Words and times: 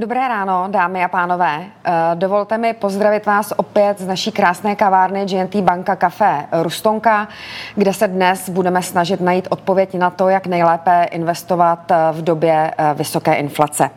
Dobré 0.00 0.28
ráno, 0.28 0.64
dámy 0.68 1.04
a 1.04 1.08
pánové. 1.08 1.64
Eh, 1.84 1.92
dovolte 2.14 2.58
mi 2.58 2.72
pozdravit 2.72 3.26
vás 3.26 3.52
opět 3.56 3.98
z 3.98 4.06
naší 4.06 4.32
krásné 4.32 4.76
kavárny 4.76 5.26
GNT 5.26 5.56
Banka 5.56 5.96
Café 5.96 6.46
Rustonka, 6.52 7.28
kde 7.74 7.92
se 7.92 8.08
dnes 8.08 8.48
budeme 8.48 8.82
snažit 8.82 9.20
najít 9.20 9.48
odpověď 9.50 9.94
na 9.94 10.10
to, 10.10 10.28
jak 10.28 10.46
nejlépe 10.46 11.06
investovat 11.10 11.90
eh, 11.90 11.96
v 12.12 12.22
době 12.22 12.70
eh, 12.78 12.94
vysoké 12.94 13.34
inflace. 13.34 13.90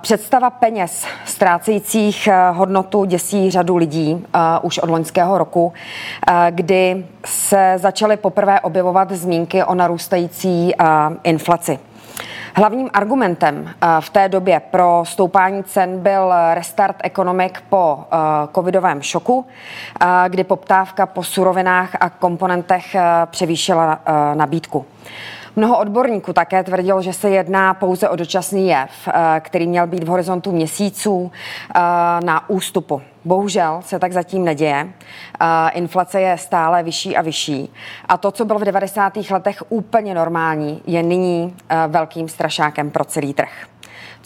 Představa 0.00 0.50
peněz 0.50 1.06
ztrácejících 1.24 2.28
hodnotu 2.52 3.04
děsí 3.04 3.50
řadu 3.50 3.76
lidí 3.76 4.26
už 4.62 4.78
od 4.78 4.90
loňského 4.90 5.38
roku, 5.38 5.72
kdy 6.50 7.06
se 7.24 7.74
začaly 7.76 8.16
poprvé 8.16 8.60
objevovat 8.60 9.12
zmínky 9.12 9.64
o 9.64 9.74
narůstající 9.74 10.72
inflaci. 11.22 11.78
Hlavním 12.54 12.90
argumentem 12.92 13.70
eh, 13.70 13.86
v 14.00 14.10
té 14.10 14.28
době 14.28 14.60
pro 14.60 15.02
stoupání 15.06 15.64
cen 15.64 16.00
byl 16.00 16.32
restart 16.54 16.96
ekonomik 17.02 17.60
po 17.68 17.98
eh, 18.00 18.16
covidovém 18.54 19.02
šoku, 19.02 19.46
eh, 20.00 20.06
kdy 20.28 20.44
poptávka 20.44 21.06
po 21.06 21.22
surovinách 21.22 21.96
a 22.00 22.10
komponentech 22.10 22.96
převýšila 23.30 24.00
nabídku. 24.34 24.86
Mnoho 25.56 25.78
odborníků 25.78 26.32
také 26.32 26.64
tvrdilo, 26.64 27.02
že 27.02 27.12
se 27.12 27.30
jedná 27.30 27.74
pouze 27.74 28.08
o 28.08 28.16
dočasný 28.16 28.68
jev, 28.68 28.90
eh, 29.08 29.40
který 29.40 29.66
měl 29.66 29.86
být 29.86 30.04
v 30.04 30.08
horizontu 30.08 30.52
měsíců 30.52 31.32
eh, 31.32 31.80
na 32.24 32.50
ústupu. 32.50 33.02
Bohužel 33.24 33.80
se 33.84 33.98
tak 33.98 34.12
zatím 34.12 34.44
neděje. 34.44 34.88
Eh, 35.40 35.70
inflace 35.70 36.20
je 36.20 36.38
stále 36.38 36.82
vyšší 36.82 37.16
a 37.16 37.22
vyšší. 37.22 37.72
A 38.08 38.16
to, 38.16 38.30
co 38.30 38.44
bylo 38.44 38.58
v 38.58 38.64
90. 38.64 39.30
letech 39.30 39.62
úplně 39.68 40.14
normální, 40.14 40.82
je 40.86 41.02
nyní 41.02 41.56
velkým 41.88 42.28
strašákem 42.28 42.90
pro 42.90 43.04
celý 43.04 43.34
trh. 43.34 43.66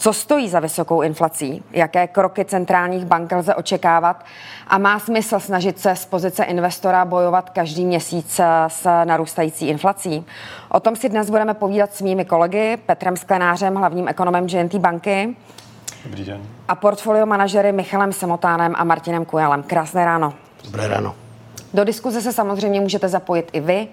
Co 0.01 0.13
stojí 0.13 0.49
za 0.49 0.59
vysokou 0.59 1.01
inflací? 1.01 1.63
Jaké 1.71 2.07
kroky 2.07 2.45
centrálních 2.45 3.05
bank 3.05 3.31
lze 3.31 3.55
očekávat? 3.55 4.25
A 4.67 4.77
má 4.77 4.99
smysl 4.99 5.39
snažit 5.39 5.79
se 5.79 5.95
z 5.95 6.05
pozice 6.05 6.43
investora 6.43 7.05
bojovat 7.05 7.49
každý 7.49 7.85
měsíc 7.85 8.39
s 8.67 9.03
narůstající 9.03 9.67
inflací? 9.67 10.25
O 10.69 10.79
tom 10.79 10.95
si 10.95 11.09
dnes 11.09 11.29
budeme 11.29 11.53
povídat 11.53 11.93
s 11.93 12.01
mými 12.01 12.25
kolegy 12.25 12.77
Petrem 12.85 13.17
Sklenářem, 13.17 13.75
hlavním 13.75 14.07
ekonomem 14.07 14.47
GNT 14.47 14.75
banky. 14.75 15.35
Dobrý 16.05 16.25
den. 16.25 16.41
A 16.67 16.75
portfolio 16.75 17.25
manažery 17.25 17.71
Michalem 17.71 18.13
Semotánem 18.13 18.73
a 18.77 18.83
Martinem 18.83 19.25
Kujalem. 19.25 19.63
Krásné 19.63 20.05
ráno. 20.05 20.33
Dobré 20.63 20.87
ráno. 20.87 21.15
Do 21.73 21.83
diskuze 21.83 22.21
se 22.21 22.33
samozřejmě 22.33 22.81
můžete 22.81 23.07
zapojit 23.09 23.49
i 23.53 23.59
vy, 23.59 23.87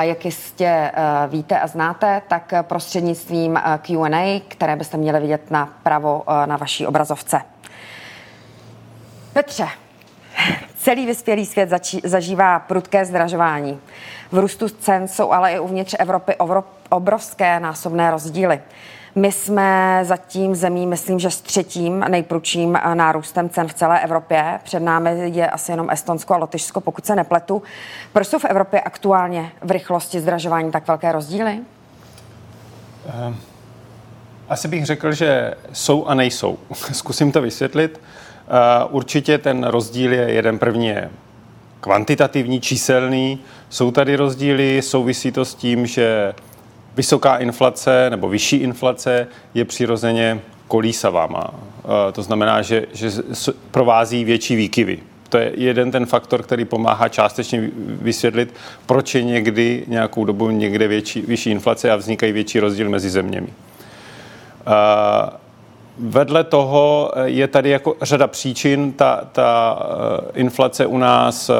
jak 0.00 0.24
jistě 0.24 0.64
e, 0.66 0.92
víte 1.28 1.60
a 1.60 1.66
znáte, 1.66 2.22
tak 2.28 2.52
prostřednictvím 2.62 3.56
e, 3.56 3.78
Q&A, 3.78 4.42
které 4.48 4.76
byste 4.76 4.96
měli 4.96 5.20
vidět 5.20 5.50
na 5.50 5.78
pravo 5.82 6.24
e, 6.28 6.46
na 6.46 6.56
vaší 6.56 6.86
obrazovce. 6.86 7.40
Petře, 9.32 9.68
celý 10.76 11.06
vyspělý 11.06 11.46
svět 11.46 11.70
zažívá 12.04 12.58
prudké 12.58 13.04
zdražování. 13.04 13.80
V 14.32 14.38
růstu 14.38 14.68
cen 14.68 15.08
jsou 15.08 15.32
ale 15.32 15.52
i 15.52 15.58
uvnitř 15.58 15.96
Evropy 15.98 16.36
obrovské 16.88 17.60
násobné 17.60 18.10
rozdíly. 18.10 18.60
My 19.18 19.32
jsme 19.32 20.00
zatím 20.02 20.54
zemí, 20.54 20.86
myslím, 20.86 21.18
že 21.18 21.30
s 21.30 21.40
třetím 21.40 22.00
nejprudším 22.08 22.76
eh, 22.76 22.94
nárůstem 22.94 23.48
cen 23.48 23.68
v 23.68 23.74
celé 23.74 24.00
Evropě. 24.00 24.60
Před 24.64 24.80
námi 24.80 25.30
je 25.34 25.50
asi 25.50 25.72
jenom 25.72 25.90
Estonsko 25.90 26.34
a 26.34 26.36
Lotyšsko, 26.36 26.80
pokud 26.80 27.06
se 27.06 27.16
nepletu. 27.16 27.62
Proč 28.12 28.28
jsou 28.28 28.38
v 28.38 28.44
Evropě 28.44 28.80
aktuálně 28.80 29.52
v 29.62 29.70
rychlosti 29.70 30.20
zdražování 30.20 30.70
tak 30.72 30.88
velké 30.88 31.12
rozdíly? 31.12 31.58
Eh, 33.08 33.34
asi 34.48 34.68
bych 34.68 34.86
řekl, 34.86 35.12
že 35.12 35.54
jsou 35.72 36.06
a 36.06 36.14
nejsou. 36.14 36.58
Zkusím 36.92 37.32
to 37.32 37.42
vysvětlit. 37.42 38.00
Eh, 38.00 38.84
určitě 38.90 39.38
ten 39.38 39.64
rozdíl 39.64 40.12
je 40.12 40.32
jeden 40.32 40.58
první 40.58 40.86
je 40.86 41.10
kvantitativní, 41.80 42.60
číselný. 42.60 43.38
Jsou 43.68 43.90
tady 43.90 44.16
rozdíly, 44.16 44.82
souvisí 44.82 45.32
to 45.32 45.44
s 45.44 45.54
tím, 45.54 45.86
že 45.86 46.34
vysoká 46.96 47.36
inflace 47.36 48.10
nebo 48.10 48.28
vyšší 48.28 48.56
inflace 48.56 49.28
je 49.54 49.64
přirozeně 49.64 50.40
kolísavá. 50.68 51.26
Má. 51.26 51.50
Eh, 51.84 52.12
to 52.12 52.22
znamená, 52.22 52.62
že, 52.62 52.86
že 52.92 53.10
provází 53.70 54.24
větší 54.24 54.56
výkyvy. 54.56 54.98
To 55.28 55.38
je 55.38 55.52
jeden 55.54 55.90
ten 55.90 56.06
faktor, 56.06 56.42
který 56.42 56.64
pomáhá 56.64 57.08
částečně 57.08 57.70
vysvětlit, 57.86 58.54
proč 58.86 59.14
je 59.14 59.22
někdy 59.22 59.84
nějakou 59.86 60.24
dobu 60.24 60.50
někde 60.50 60.88
větší, 60.88 61.20
vyšší 61.20 61.50
inflace 61.50 61.90
a 61.90 61.96
vznikají 61.96 62.32
větší 62.32 62.60
rozdíl 62.60 62.90
mezi 62.90 63.10
zeměmi. 63.10 63.48
Uh, 63.48 65.36
Vedle 65.98 66.44
toho 66.44 67.12
je 67.24 67.48
tady 67.48 67.70
jako 67.70 67.96
řada 68.02 68.26
příčin. 68.26 68.92
Ta, 68.92 69.20
ta 69.32 69.78
inflace 70.34 70.86
u 70.86 70.98
nás 70.98 71.50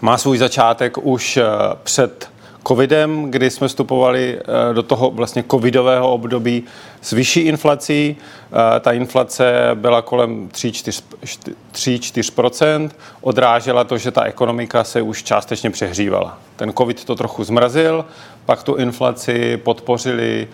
má 0.00 0.18
svůj 0.18 0.38
začátek 0.38 0.98
už 0.98 1.38
před 1.82 2.30
covidem, 2.66 3.30
kdy 3.30 3.50
jsme 3.50 3.68
vstupovali 3.68 4.38
eh, 4.38 4.42
do 4.74 4.82
toho 4.82 5.10
vlastně 5.10 5.44
covidového 5.50 6.12
období 6.12 6.64
s 7.00 7.12
vyšší 7.12 7.40
inflací. 7.40 8.16
Eh, 8.16 8.80
ta 8.80 8.92
inflace 8.92 9.70
byla 9.74 10.02
kolem 10.02 10.48
3-4%, 10.48 12.90
odrážela 13.20 13.84
to, 13.84 13.98
že 13.98 14.10
ta 14.10 14.22
ekonomika 14.22 14.84
se 14.84 15.02
už 15.02 15.22
částečně 15.22 15.70
přehřívala. 15.70 16.38
Ten 16.56 16.72
covid 16.72 17.04
to 17.04 17.14
trochu 17.14 17.44
zmrazil, 17.44 18.04
pak 18.44 18.62
tu 18.62 18.74
inflaci 18.74 19.56
podpořili, 19.56 20.48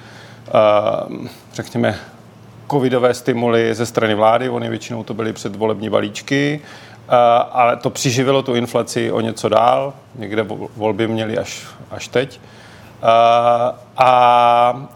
eh, 0.49 0.51
řekněme, 1.55 1.99
covidové 2.71 3.15
stimuly 3.15 3.75
ze 3.75 3.87
strany 3.87 4.15
vlády, 4.15 4.49
oni 4.49 4.69
většinou 4.69 5.05
to 5.05 5.15
byly 5.15 5.33
předvolební 5.33 5.91
balíčky, 5.91 6.61
ale 7.53 7.77
to 7.77 7.91
přiživilo 7.91 8.43
tu 8.43 8.55
inflaci 8.55 9.13
o 9.13 9.21
něco 9.21 9.49
dál, 9.49 9.93
někde 10.15 10.47
volby 10.77 11.09
měly 11.09 11.39
až, 11.39 11.67
až 11.91 12.09
teď. 12.09 12.41
A 13.97 14.87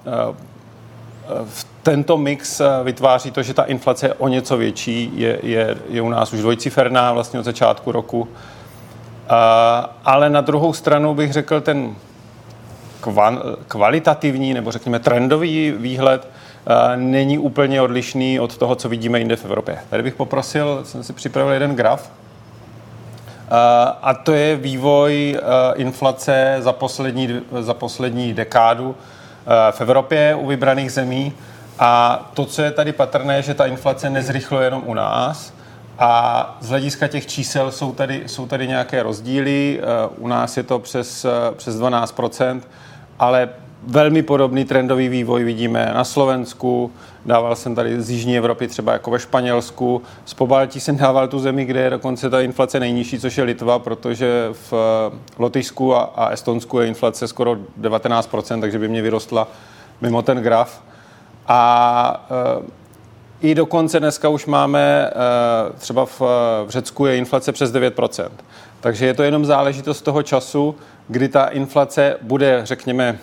v 1.44 1.66
tento 1.82 2.16
mix 2.16 2.62
vytváří 2.84 3.30
to, 3.30 3.42
že 3.42 3.54
ta 3.54 3.62
inflace 3.62 4.06
je 4.06 4.14
o 4.14 4.28
něco 4.28 4.56
větší, 4.56 5.10
je, 5.14 5.38
je, 5.42 5.76
je 5.88 6.02
u 6.02 6.08
nás 6.08 6.32
už 6.32 6.40
dvojciferná 6.40 7.12
vlastně 7.12 7.40
od 7.40 7.44
začátku 7.44 7.92
roku. 7.92 8.28
Ale 10.04 10.30
na 10.30 10.40
druhou 10.40 10.72
stranu 10.72 11.14
bych 11.14 11.32
řekl 11.32 11.60
ten 11.60 11.94
kvalitativní 13.68 14.54
nebo 14.54 14.72
řekněme 14.72 14.98
trendový 14.98 15.70
výhled 15.70 16.28
není 16.96 17.38
úplně 17.38 17.82
odlišný 17.82 18.40
od 18.40 18.56
toho, 18.56 18.74
co 18.74 18.88
vidíme 18.88 19.18
jinde 19.18 19.36
v 19.36 19.44
Evropě. 19.44 19.78
Tady 19.90 20.02
bych 20.02 20.14
poprosil, 20.14 20.80
jsem 20.84 21.02
si 21.02 21.12
připravil 21.12 21.52
jeden 21.52 21.76
graf, 21.76 22.10
a 24.02 24.14
to 24.14 24.32
je 24.32 24.56
vývoj 24.56 25.40
inflace 25.74 26.56
za 26.58 26.72
poslední, 26.72 27.40
za 27.60 27.74
poslední 27.74 28.34
dekádu 28.34 28.96
v 29.70 29.80
Evropě 29.80 30.34
u 30.34 30.46
vybraných 30.46 30.92
zemí. 30.92 31.32
A 31.78 32.24
to, 32.34 32.44
co 32.44 32.62
je 32.62 32.70
tady 32.70 32.92
patrné, 32.92 33.42
že 33.42 33.54
ta 33.54 33.66
inflace 33.66 34.10
nezrychluje 34.10 34.64
jenom 34.64 34.82
u 34.86 34.94
nás, 34.94 35.52
a 35.98 36.56
z 36.60 36.68
hlediska 36.68 37.08
těch 37.08 37.26
čísel 37.26 37.72
jsou 37.72 37.92
tady, 37.92 38.22
jsou 38.26 38.46
tady 38.46 38.68
nějaké 38.68 39.02
rozdíly. 39.02 39.80
U 40.18 40.28
nás 40.28 40.56
je 40.56 40.62
to 40.62 40.78
přes, 40.78 41.26
přes 41.56 41.80
12% 41.80 42.60
ale 43.18 43.48
velmi 43.86 44.22
podobný 44.22 44.64
trendový 44.64 45.08
vývoj 45.08 45.44
vidíme 45.44 45.90
na 45.94 46.04
Slovensku, 46.04 46.92
dával 47.26 47.56
jsem 47.56 47.74
tady 47.74 48.02
z 48.02 48.10
Jižní 48.10 48.38
Evropy 48.38 48.68
třeba 48.68 48.92
jako 48.92 49.10
ve 49.10 49.18
Španělsku, 49.18 50.02
z 50.24 50.34
Pobaltí 50.34 50.80
jsem 50.80 50.96
dával 50.96 51.28
tu 51.28 51.38
zemi, 51.38 51.64
kde 51.64 51.80
je 51.80 51.90
dokonce 51.90 52.30
ta 52.30 52.40
inflace 52.40 52.80
nejnižší, 52.80 53.18
což 53.18 53.38
je 53.38 53.44
Litva, 53.44 53.78
protože 53.78 54.48
v 54.70 54.72
Lotyšsku 55.38 55.94
a, 55.94 56.02
a 56.02 56.28
Estonsku 56.28 56.80
je 56.80 56.86
inflace 56.86 57.28
skoro 57.28 57.56
19%, 57.80 58.60
takže 58.60 58.78
by 58.78 58.88
mě 58.88 59.02
vyrostla 59.02 59.48
mimo 60.00 60.22
ten 60.22 60.38
graf. 60.38 60.82
A 61.48 62.26
e, 63.40 63.48
i 63.48 63.54
dokonce 63.54 64.00
dneska 64.00 64.28
už 64.28 64.46
máme, 64.46 65.10
e, 65.10 65.78
třeba 65.78 66.06
v, 66.06 66.20
v 66.20 66.66
Řecku 66.68 67.06
je 67.06 67.16
inflace 67.16 67.52
přes 67.52 67.72
9%. 67.72 68.28
Takže 68.80 69.06
je 69.06 69.14
to 69.14 69.22
jenom 69.22 69.44
záležitost 69.44 70.02
toho 70.02 70.22
času, 70.22 70.74
kdy 71.08 71.28
ta 71.28 71.46
inflace 71.46 72.16
bude, 72.22 72.60
řekněme, 72.64 73.18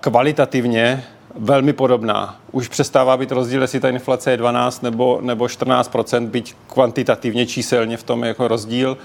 kvalitativně 0.00 1.04
velmi 1.34 1.72
podobná. 1.72 2.40
Už 2.52 2.68
přestává 2.68 3.16
být 3.16 3.32
rozdíl, 3.32 3.62
jestli 3.62 3.80
ta 3.80 3.88
inflace 3.88 4.30
je 4.30 4.36
12 4.36 4.82
nebo, 4.82 5.18
nebo 5.22 5.48
14 5.48 5.94
byť 6.20 6.54
kvantitativně, 6.66 7.46
číselně 7.46 7.96
v 7.96 8.02
tom 8.02 8.24
jako 8.24 8.48
rozdíl. 8.48 8.98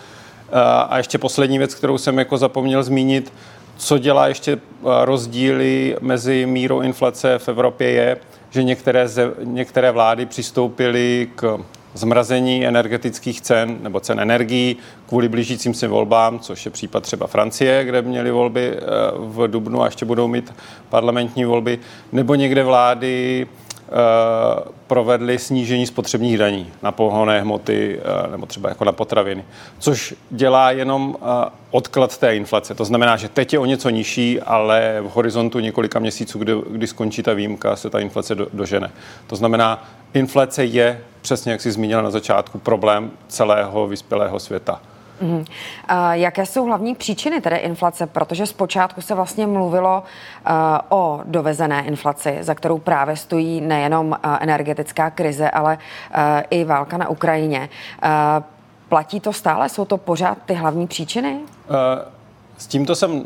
A 0.89 0.97
ještě 0.97 1.17
poslední 1.17 1.57
věc, 1.57 1.75
kterou 1.75 1.97
jsem 1.97 2.17
jako 2.17 2.37
zapomněl 2.37 2.83
zmínit, 2.83 3.33
co 3.77 3.97
dělá 3.97 4.27
ještě 4.27 4.59
rozdíly 5.03 5.97
mezi 6.01 6.45
mírou 6.45 6.81
inflace 6.81 7.39
v 7.39 7.49
Evropě 7.49 7.91
je, 7.91 8.17
že 8.49 8.63
některé, 8.63 9.07
ze, 9.07 9.31
některé 9.43 9.91
vlády 9.91 10.25
přistoupily 10.25 11.29
k 11.35 11.59
zmrazení 11.93 12.67
energetických 12.67 13.41
cen 13.41 13.77
nebo 13.81 13.99
cen 13.99 14.19
energií 14.19 14.77
kvůli 15.07 15.29
blížícím 15.29 15.73
se 15.73 15.87
volbám, 15.87 16.39
což 16.39 16.65
je 16.65 16.71
případ 16.71 17.03
třeba 17.03 17.27
Francie, 17.27 17.85
kde 17.85 18.01
měli 18.01 18.31
volby 18.31 18.73
eh, 18.75 18.81
v 19.17 19.47
Dubnu 19.47 19.81
a 19.81 19.85
ještě 19.85 20.05
budou 20.05 20.27
mít 20.27 20.53
parlamentní 20.89 21.45
volby, 21.45 21.79
nebo 22.11 22.35
někde 22.35 22.63
vlády 22.63 23.47
provedli 24.87 25.39
snížení 25.39 25.87
spotřebních 25.87 26.37
daní 26.37 26.71
na 26.81 26.91
pohonné 26.91 27.41
hmoty 27.41 27.99
nebo 28.31 28.45
třeba 28.45 28.69
jako 28.69 28.85
na 28.85 28.91
potraviny, 28.91 29.45
což 29.79 30.15
dělá 30.29 30.71
jenom 30.71 31.15
odklad 31.71 32.17
té 32.17 32.35
inflace. 32.35 32.73
To 32.75 32.85
znamená, 32.85 33.17
že 33.17 33.29
teď 33.29 33.53
je 33.53 33.59
o 33.59 33.65
něco 33.65 33.89
nižší, 33.89 34.41
ale 34.41 34.97
v 35.01 35.09
horizontu 35.15 35.59
několika 35.59 35.99
měsíců, 35.99 36.39
kdy, 36.39 36.53
kdy 36.69 36.87
skončí 36.87 37.23
ta 37.23 37.33
výjimka, 37.33 37.75
se 37.75 37.89
ta 37.89 37.99
inflace 37.99 38.35
do, 38.35 38.47
dožene. 38.53 38.91
To 39.27 39.35
znamená, 39.35 39.87
inflace 40.13 40.65
je, 40.65 41.01
přesně 41.21 41.51
jak 41.51 41.61
jsi 41.61 41.71
zmínila 41.71 42.01
na 42.01 42.11
začátku, 42.11 42.59
problém 42.59 43.11
celého 43.27 43.87
vyspělého 43.87 44.39
světa. 44.39 44.81
Mm. 45.21 45.45
A 45.87 46.15
jaké 46.15 46.45
jsou 46.45 46.65
hlavní 46.65 46.95
příčiny 46.95 47.41
tedy 47.41 47.55
inflace? 47.55 48.07
Protože 48.07 48.45
zpočátku 48.45 49.01
se 49.01 49.15
vlastně 49.15 49.47
mluvilo 49.47 50.03
uh, 50.03 50.53
o 50.89 51.21
dovezené 51.25 51.85
inflaci, 51.85 52.37
za 52.41 52.55
kterou 52.55 52.77
právě 52.77 53.17
stojí 53.17 53.61
nejenom 53.61 54.07
uh, 54.07 54.37
energetická 54.39 55.09
krize, 55.09 55.49
ale 55.49 55.77
uh, 55.77 56.41
i 56.49 56.63
válka 56.63 56.97
na 56.97 57.09
Ukrajině. 57.09 57.69
Platí 58.89 59.19
to 59.19 59.33
stále? 59.33 59.69
Jsou 59.69 59.85
to 59.85 59.97
pořád 59.97 60.37
ty 60.45 60.53
hlavní 60.53 60.87
příčiny? 60.87 61.39
S 62.57 62.67
tímto 62.67 62.95
jsem 62.95 63.23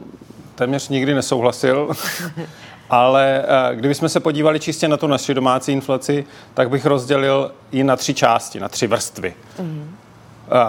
téměř 0.56 0.90
nikdy 0.90 1.14
nesouhlasil. 1.14 1.92
Ale 2.90 3.46
kdybychom 3.74 4.10
se 4.10 4.20
podívali 4.20 4.60
čistě 4.60 4.88
na 4.88 4.98
tu 4.98 5.08
naši 5.08 5.34
domácí 5.34 5.72
inflaci, 5.72 6.26
tak 6.54 6.70
bych 6.70 6.86
rozdělil 6.86 7.52
ji 7.72 7.84
na 7.84 7.96
tři 7.96 8.14
části, 8.14 8.60
na 8.60 8.70
tři 8.70 8.88
vrstvy. 8.88 9.34
Mm. 9.60 9.96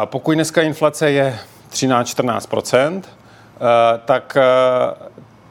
Pokud 0.05 0.35
dneska 0.35 0.63
inflace 0.63 1.11
je 1.11 1.39
13-14%, 1.71 3.03
tak 4.05 4.37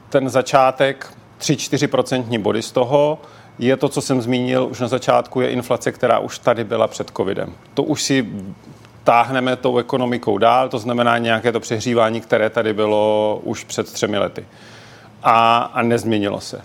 ten 0.10 0.30
začátek 0.30 1.14
3-4% 1.40 2.42
body 2.42 2.62
z 2.62 2.72
toho 2.72 3.20
je 3.60 3.78
to, 3.78 3.90
co 3.90 4.02
jsem 4.02 4.22
zmínil 4.22 4.68
už 4.72 4.80
na 4.80 4.88
začátku, 4.88 5.42
je 5.42 5.50
inflace, 5.50 5.92
která 5.92 6.20
už 6.20 6.40
tady 6.40 6.64
byla 6.64 6.88
před 6.88 7.12
covidem. 7.18 7.54
To 7.74 7.84
už 7.84 8.04
si 8.04 8.28
táhneme 9.04 9.56
tou 9.56 9.78
ekonomikou 9.78 10.38
dál, 10.38 10.70
to 10.70 10.80
znamená 10.80 11.18
nějaké 11.18 11.52
to 11.52 11.60
přehřívání, 11.60 12.22
které 12.22 12.50
tady 12.50 12.74
bylo 12.74 13.40
už 13.44 13.64
před 13.64 13.94
třemi 13.94 14.18
lety. 14.18 14.46
A, 15.24 15.58
a 15.58 15.82
nezměnilo 15.82 16.42
se. 16.42 16.62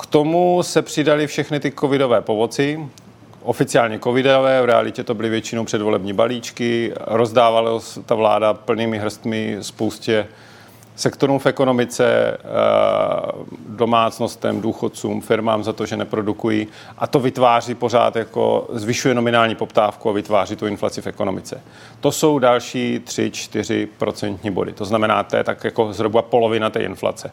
K 0.00 0.06
tomu 0.06 0.62
se 0.62 0.82
přidali 0.82 1.26
všechny 1.26 1.60
ty 1.60 1.72
covidové 1.72 2.20
povoci, 2.20 2.88
oficiálně 3.42 3.98
covidové, 3.98 4.62
v 4.62 4.64
realitě 4.64 5.04
to 5.04 5.14
byly 5.14 5.28
většinou 5.28 5.64
předvolební 5.64 6.12
balíčky, 6.12 6.92
rozdávala 7.06 7.80
ta 8.06 8.14
vláda 8.14 8.54
plnými 8.54 8.98
hrstmi 8.98 9.56
spoustě 9.60 10.26
sektorům 11.00 11.38
v 11.38 11.46
ekonomice, 11.46 12.04
eh, 12.04 12.38
domácnostem, 13.68 14.60
důchodcům, 14.60 15.20
firmám 15.20 15.64
za 15.64 15.72
to, 15.72 15.86
že 15.86 15.96
neprodukují 15.96 16.66
a 16.98 17.06
to 17.06 17.20
vytváří 17.20 17.74
pořád 17.74 18.16
jako 18.16 18.68
zvyšuje 18.72 19.14
nominální 19.14 19.54
poptávku 19.54 20.10
a 20.10 20.12
vytváří 20.12 20.56
tu 20.56 20.66
inflaci 20.66 21.02
v 21.02 21.06
ekonomice. 21.06 21.60
To 22.00 22.12
jsou 22.12 22.38
další 22.38 23.00
3-4 23.04 23.88
procentní 23.98 24.50
body. 24.50 24.72
To 24.72 24.84
znamená, 24.84 25.22
to 25.22 25.36
je 25.36 25.44
tak 25.44 25.64
jako 25.64 25.92
zhruba 25.92 26.22
polovina 26.22 26.70
té 26.70 26.80
inflace. 26.82 27.32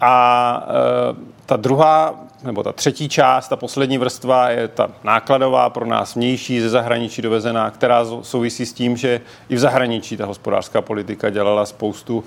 A 0.00 0.66
e, 0.68 1.36
ta 1.46 1.56
druhá, 1.56 2.14
nebo 2.42 2.62
ta 2.62 2.72
třetí 2.72 3.08
část, 3.08 3.48
ta 3.48 3.56
poslední 3.56 3.98
vrstva 3.98 4.50
je 4.50 4.68
ta 4.68 4.90
nákladová, 5.04 5.70
pro 5.70 5.86
nás 5.86 6.14
vnější, 6.14 6.60
ze 6.60 6.68
zahraničí 6.68 7.22
dovezená, 7.22 7.70
která 7.70 8.04
souvisí 8.22 8.66
s 8.66 8.72
tím, 8.72 8.96
že 8.96 9.20
i 9.48 9.56
v 9.56 9.58
zahraničí 9.58 10.16
ta 10.16 10.26
hospodářská 10.26 10.82
politika 10.82 11.30
dělala 11.30 11.66
spoustu 11.66 12.24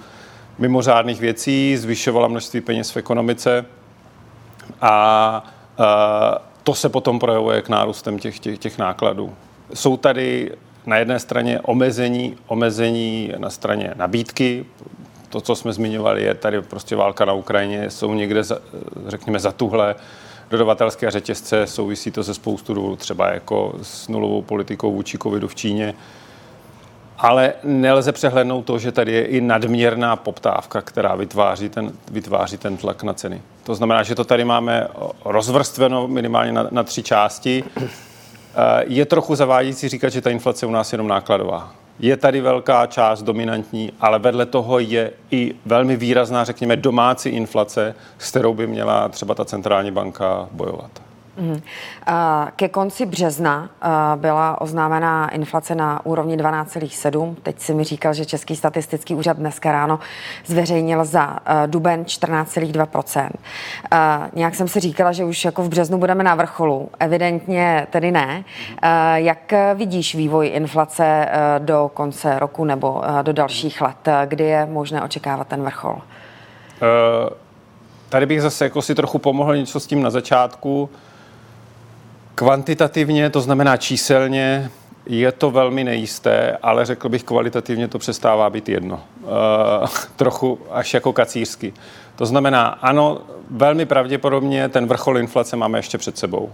mimořádných 0.58 1.20
věcí, 1.22 1.78
zvyšovala 1.78 2.28
množství 2.28 2.62
peněz 2.62 2.92
v 2.92 2.98
ekonomice 2.98 3.66
a 4.82 5.44
e, 5.80 6.50
to 6.64 6.76
se 6.76 6.90
potom 6.90 7.20
projevuje 7.20 7.62
k 7.62 7.70
nárůstem 7.70 8.20
těch, 8.20 8.40
těch, 8.40 8.58
těch 8.58 8.78
nákladů. 8.78 9.34
Jsou 9.74 9.98
tady 9.98 10.52
na 10.86 10.98
jedné 10.98 11.20
straně 11.20 11.60
omezení, 11.62 12.38
omezení 12.48 13.34
na 13.38 13.50
straně 13.50 13.94
nabídky, 13.96 14.66
to, 15.30 15.42
co 15.42 15.56
jsme 15.56 15.74
zmiňovali, 15.74 16.24
je 16.24 16.34
tady 16.34 16.62
prostě 16.62 16.96
válka 16.96 17.26
na 17.26 17.34
Ukrajině, 17.34 17.90
jsou 17.90 18.14
někde, 18.14 18.44
za, 18.44 18.58
řekněme, 19.08 19.40
za 19.40 19.52
tuhle 19.52 19.96
dodavatelské 20.50 21.12
řetězce, 21.12 21.68
souvisí 21.68 22.12
to 22.12 22.24
se 22.24 22.34
spoustu 22.34 22.74
důvodů, 22.74 22.96
třeba 22.96 23.30
jako 23.30 23.74
s 23.82 24.08
nulovou 24.08 24.42
politikou 24.42 24.92
vůči 24.92 25.18
covidu 25.18 25.48
v 25.48 25.56
Číně, 25.56 25.94
ale 27.18 27.54
nelze 27.64 28.12
přehlednout 28.12 28.66
to, 28.66 28.80
že 28.80 28.92
tady 28.92 29.12
je 29.12 29.26
i 29.26 29.42
nadměrná 29.42 30.16
poptávka, 30.16 30.82
která 30.82 31.16
vytváří 31.16 31.70
ten, 31.70 31.92
vytváří 32.12 32.58
ten 32.58 32.78
tlak 32.78 33.04
na 33.04 33.14
ceny. 33.14 33.42
To 33.64 33.76
znamená, 33.76 34.04
že 34.04 34.16
to 34.16 34.24
tady 34.24 34.46
máme 34.46 34.88
rozvrstveno 35.26 36.08
minimálně 36.08 36.52
na, 36.52 36.68
na 36.72 36.84
tři 36.84 37.04
části. 37.04 37.64
Je 38.88 39.06
trochu 39.06 39.36
zavádějící 39.36 39.90
říkat, 39.90 40.10
že 40.10 40.22
ta 40.22 40.30
inflace 40.30 40.66
u 40.66 40.72
nás 40.72 40.92
je 40.92 40.96
jenom 40.96 41.08
nákladová. 41.08 41.74
Je 42.00 42.18
tady 42.18 42.42
velká 42.42 42.86
část 42.86 43.24
dominantní, 43.24 43.92
ale 44.00 44.20
vedle 44.20 44.46
toho 44.46 44.80
je 44.80 45.12
i 45.32 45.56
velmi 45.66 45.96
výrazná, 45.96 46.44
řekněme, 46.44 46.76
domácí 46.76 47.30
inflace, 47.30 47.96
s 48.18 48.30
kterou 48.30 48.54
by 48.54 48.68
měla 48.68 49.10
třeba 49.10 49.36
ta 49.36 49.46
centrální 49.46 49.92
banka 49.92 50.50
bojovat. 50.52 51.09
Mm. 51.40 51.62
Ke 52.56 52.70
konci 52.70 53.06
března 53.06 53.70
byla 54.16 54.62
oznámená 54.62 55.30
inflace 55.30 55.76
na 55.76 56.06
úrovni 56.06 56.38
12,7. 56.38 57.36
Teď 57.44 57.60
si 57.60 57.74
mi 57.74 57.84
říkal, 57.84 58.14
že 58.14 58.26
Český 58.26 58.56
statistický 58.56 59.16
úřad 59.16 59.38
dneska 59.38 59.72
ráno 59.72 60.00
zveřejnil 60.46 61.06
za 61.06 61.40
duben 61.66 62.04
14,2% 62.04 63.30
Nějak 64.34 64.56
jsem 64.56 64.68
si 64.68 64.80
říkala, 64.80 65.12
že 65.12 65.24
už 65.24 65.46
jako 65.46 65.64
v 65.64 65.70
březnu 65.70 65.98
budeme 65.98 66.24
na 66.24 66.36
vrcholu. 66.36 66.90
Evidentně 67.00 67.88
tedy 67.90 68.12
ne. 68.12 68.44
Jak 69.16 69.54
vidíš 69.76 70.16
vývoj 70.16 70.48
inflace 70.48 71.30
do 71.60 71.92
konce 71.94 72.40
roku 72.40 72.66
nebo 72.66 73.02
do 73.22 73.34
dalších 73.34 73.82
let? 73.82 74.10
Kdy 74.26 74.44
je 74.44 74.66
možné 74.66 75.02
očekávat 75.02 75.48
ten 75.48 75.64
vrchol? 75.64 76.02
Tady 78.10 78.26
bych 78.26 78.42
zase 78.42 78.64
jako 78.64 78.82
si 78.82 78.96
trochu 78.96 79.20
pomohl 79.20 79.56
něco 79.56 79.80
s 79.80 79.88
tím 79.88 80.04
na 80.04 80.10
začátku. 80.10 80.90
Kvantitativně, 82.40 83.30
to 83.30 83.42
znamená 83.42 83.78
číselně, 83.78 84.72
je 85.06 85.32
to 85.32 85.52
velmi 85.52 85.84
nejisté, 85.84 86.58
ale 86.62 86.86
řekl 86.86 87.10
bych 87.10 87.24
kvalitativně 87.24 87.88
to 87.88 88.00
přestává 88.00 88.50
být 88.50 88.70
jedno. 88.70 89.02
E, 89.24 89.88
trochu 90.16 90.60
až 90.72 90.94
jako 90.94 91.14
kacířsky. 91.14 91.74
To 92.16 92.26
znamená, 92.26 92.68
ano, 92.68 93.22
velmi 93.50 93.86
pravděpodobně 93.86 94.70
ten 94.70 94.88
vrchol 94.88 95.18
inflace 95.18 95.56
máme 95.56 95.80
ještě 95.80 95.98
před 95.98 96.18
sebou. 96.18 96.52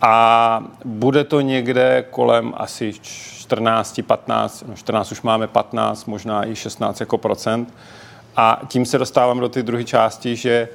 A 0.00 0.64
bude 0.84 1.24
to 1.24 1.40
někde 1.40 2.04
kolem 2.10 2.52
asi 2.56 2.92
14, 2.92 4.00
15, 4.06 4.64
no 4.68 4.74
14 4.74 5.12
už 5.12 5.22
máme 5.22 5.46
15, 5.46 6.04
možná 6.04 6.46
i 6.46 6.56
16 6.56 7.00
jako 7.00 7.18
procent. 7.18 7.74
A 8.36 8.60
tím 8.68 8.86
se 8.86 8.98
dostávám 8.98 9.40
do 9.40 9.48
té 9.48 9.62
druhé 9.62 9.84
části, 9.84 10.36
že 10.36 10.68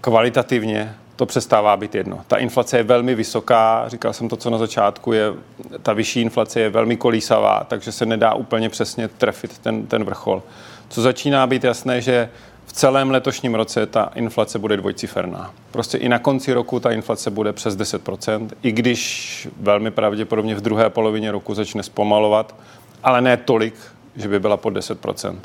kvalitativně 0.00 0.94
to 1.16 1.26
přestává 1.26 1.76
být 1.76 1.94
jedno. 1.94 2.20
Ta 2.28 2.36
inflace 2.36 2.76
je 2.76 2.82
velmi 2.82 3.14
vysoká, 3.14 3.84
říkal 3.88 4.12
jsem 4.12 4.28
to, 4.28 4.36
co 4.36 4.50
na 4.50 4.58
začátku 4.58 5.12
je, 5.12 5.32
ta 5.82 5.92
vyšší 5.92 6.20
inflace 6.20 6.60
je 6.60 6.70
velmi 6.70 6.96
kolísavá, 6.96 7.66
takže 7.68 7.92
se 7.92 8.06
nedá 8.06 8.34
úplně 8.34 8.68
přesně 8.68 9.08
trefit 9.08 9.58
ten, 9.58 9.86
ten 9.86 10.04
vrchol. 10.04 10.42
Co 10.88 11.02
začíná 11.02 11.46
být 11.46 11.64
jasné, 11.64 12.00
že 12.00 12.30
v 12.66 12.72
celém 12.72 13.10
letošním 13.10 13.54
roce 13.54 13.86
ta 13.86 14.10
inflace 14.14 14.58
bude 14.58 14.76
dvojciferná. 14.76 15.54
Prostě 15.70 15.98
i 15.98 16.08
na 16.08 16.18
konci 16.18 16.52
roku 16.52 16.80
ta 16.80 16.90
inflace 16.90 17.30
bude 17.30 17.52
přes 17.52 17.76
10%, 17.76 18.48
i 18.62 18.72
když 18.72 19.48
velmi 19.60 19.90
pravděpodobně 19.90 20.54
v 20.54 20.60
druhé 20.60 20.90
polovině 20.90 21.32
roku 21.32 21.54
začne 21.54 21.82
zpomalovat, 21.82 22.54
ale 23.02 23.20
ne 23.20 23.36
tolik, 23.36 23.74
že 24.16 24.28
by 24.28 24.40
byla 24.40 24.56
pod 24.56 24.74
10%. 24.74 25.36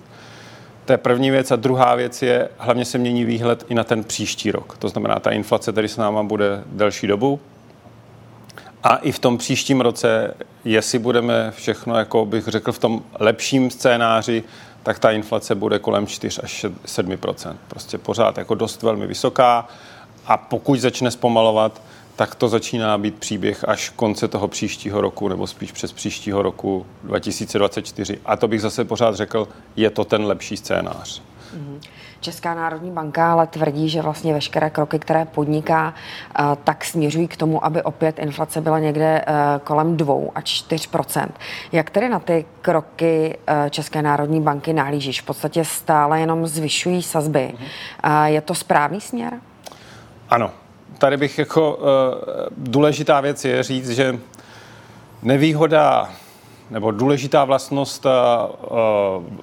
To 0.92 0.94
je 0.94 0.98
první 0.98 1.32
věc. 1.32 1.52
A 1.52 1.56
druhá 1.56 1.96
věc 1.96 2.22
je, 2.22 2.50
hlavně 2.58 2.86
se 2.86 2.98
mění 2.98 3.26
výhled 3.26 3.66
i 3.70 3.76
na 3.76 3.84
ten 3.84 4.04
příští 4.04 4.52
rok. 4.52 4.78
To 4.78 4.90
znamená, 4.90 5.20
ta 5.20 5.32
inflace 5.32 5.72
tady 5.74 5.88
s 5.88 5.98
náma 5.98 6.24
bude 6.24 6.64
delší 6.66 7.08
dobu. 7.08 7.40
A 8.84 8.96
i 8.96 9.12
v 9.12 9.20
tom 9.20 9.38
příštím 9.38 9.82
roce, 9.82 10.34
jestli 10.66 11.00
budeme 11.00 11.52
všechno, 11.52 11.98
jako 11.98 12.26
bych 12.26 12.48
řekl, 12.48 12.72
v 12.72 12.80
tom 12.80 13.04
lepším 13.20 13.70
scénáři, 13.72 14.44
tak 14.84 15.00
ta 15.00 15.12
inflace 15.12 15.56
bude 15.56 15.80
kolem 15.80 16.08
4 16.08 16.42
až 16.42 16.66
7% 16.86 17.56
Prostě 17.68 17.98
pořád 17.98 18.38
jako 18.38 18.56
dost 18.56 18.84
velmi 18.84 19.08
vysoká. 19.08 19.68
A 20.28 20.38
pokud 20.38 20.80
začne 20.80 21.12
zpomalovat, 21.12 21.82
tak 22.16 22.36
to 22.36 22.48
začíná 22.48 22.98
být 22.98 23.16
příběh 23.16 23.70
až 23.70 23.90
konce 23.90 24.28
toho 24.28 24.48
příštího 24.48 25.02
roku, 25.02 25.28
nebo 25.28 25.48
spíš 25.48 25.72
přes 25.72 25.94
příštího 25.94 26.42
roku 26.42 26.86
2024. 27.04 28.20
A 28.26 28.36
to 28.36 28.48
bych 28.48 28.62
zase 28.62 28.86
pořád 28.86 29.16
řekl, 29.16 29.48
je 29.76 29.90
to 29.90 30.06
ten 30.06 30.26
lepší 30.26 30.58
scénář. 30.58 31.22
Mhm. 31.54 31.80
Česká 32.20 32.54
národní 32.56 32.92
banka 32.92 33.32
ale 33.32 33.48
tvrdí, 33.48 33.90
že 33.90 34.02
vlastně 34.02 34.34
veškeré 34.34 34.70
kroky, 34.70 35.00
které 35.00 35.26
podniká, 35.26 35.94
eh, 36.40 36.44
tak 36.64 36.86
směřují 36.86 37.28
k 37.28 37.38
tomu, 37.38 37.66
aby 37.66 37.84
opět 37.84 38.20
inflace 38.20 38.62
byla 38.62 38.80
někde 38.80 39.22
eh, 39.28 39.34
kolem 39.64 39.98
2 39.98 40.16
až 40.36 40.44
4% 40.44 41.28
Jak 41.72 41.90
tedy 41.90 42.10
na 42.10 42.20
ty 42.20 42.46
kroky 42.62 43.38
eh, 43.48 43.70
České 43.70 44.02
národní 44.02 44.42
banky 44.42 44.74
nahlížíš? 44.74 45.22
V 45.22 45.26
podstatě 45.26 45.66
stále 45.66 46.20
jenom 46.20 46.48
zvyšují 46.48 47.04
sazby. 47.04 47.54
Mhm. 47.54 47.68
Je 48.26 48.42
to 48.42 48.56
správný 48.56 49.02
směr? 49.02 49.34
Ano, 50.30 50.52
tady 50.98 51.18
bych 51.18 51.40
jako 51.40 51.80
důležitá 52.58 53.22
věc 53.22 53.46
je 53.46 53.64
říct, 53.64 53.90
že 53.90 54.20
nevýhoda 55.24 56.10
nebo 56.70 56.92
důležitá 56.92 57.46
vlastnost 57.46 58.06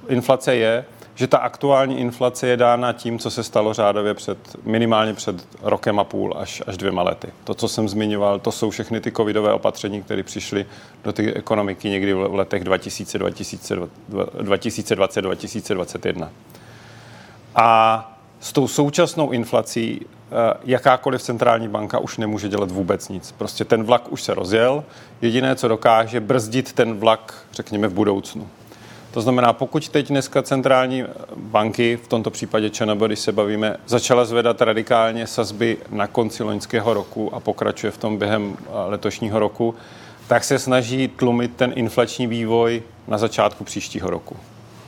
inflace 0.09 0.57
je, 0.57 0.85
že 1.19 1.27
ta 1.27 1.39
aktuální 1.39 2.01
inflace 2.01 2.47
je 2.47 2.57
dána 2.57 2.93
tím, 2.93 3.19
co 3.19 3.31
se 3.31 3.43
stalo 3.43 3.75
řádově 3.75 4.15
před, 4.15 4.39
minimálně 4.65 5.15
před 5.15 5.49
rokem 5.63 5.99
a 5.99 6.05
půl 6.05 6.35
až, 6.39 6.63
až 6.67 6.77
dvěma 6.77 7.03
lety. 7.03 7.29
To, 7.45 7.55
co 7.55 7.69
jsem 7.69 7.89
zmiňoval, 7.89 8.39
to 8.39 8.53
jsou 8.53 8.71
všechny 8.71 9.01
ty 9.01 9.13
covidové 9.13 9.53
opatření, 9.53 10.03
které 10.03 10.23
přišly 10.23 10.67
do 11.05 11.13
té 11.13 11.23
ekonomiky 11.23 11.89
někdy 11.89 12.13
v 12.13 12.35
letech 12.35 12.65
2000, 12.65 13.19
2020, 13.19 15.23
2021. 15.23 16.31
A 17.55 18.13
s 18.41 18.53
tou 18.53 18.69
současnou 18.69 19.31
inflací 19.31 20.01
eh, 20.03 20.07
jakákoliv 20.65 21.23
centrální 21.23 21.69
banka 21.69 21.99
už 21.99 22.19
nemůže 22.19 22.49
dělat 22.49 22.71
vůbec 22.71 23.09
nic. 23.09 23.33
Prostě 23.33 23.65
ten 23.65 23.83
vlak 23.83 24.13
už 24.13 24.23
se 24.23 24.35
rozjel. 24.35 24.85
Jediné, 25.23 25.57
co 25.57 25.69
dokáže, 25.69 26.21
brzdit 26.21 26.73
ten 26.73 26.95
vlak, 26.95 27.35
řekněme, 27.53 27.89
v 27.89 27.93
budoucnu. 27.93 28.49
To 29.11 29.21
znamená, 29.21 29.53
pokud 29.53 29.89
teď 29.89 30.09
dneska 30.09 30.43
centrální 30.43 31.05
banky, 31.37 31.99
v 32.05 32.09
tomto 32.09 32.31
případě 32.31 32.71
ČNB, 32.71 33.03
když 33.03 33.19
se 33.19 33.33
bavíme, 33.33 33.77
začala 33.87 34.25
zvedat 34.25 34.61
radikálně 34.61 35.27
sazby 35.27 35.77
na 35.91 36.07
konci 36.07 36.43
loňského 36.43 36.95
roku 36.95 37.35
a 37.35 37.41
pokračuje 37.41 37.91
v 37.91 37.99
tom 37.99 38.19
během 38.19 38.57
eh, 38.61 38.67
letošního 38.73 39.39
roku, 39.39 39.75
tak 40.27 40.45
se 40.45 40.59
snaží 40.59 41.09
tlumit 41.09 41.57
ten 41.57 41.73
inflační 41.77 42.27
vývoj 42.27 42.83
na 43.07 43.19
začátku 43.19 43.65
příštího 43.65 44.11
roku. 44.11 44.37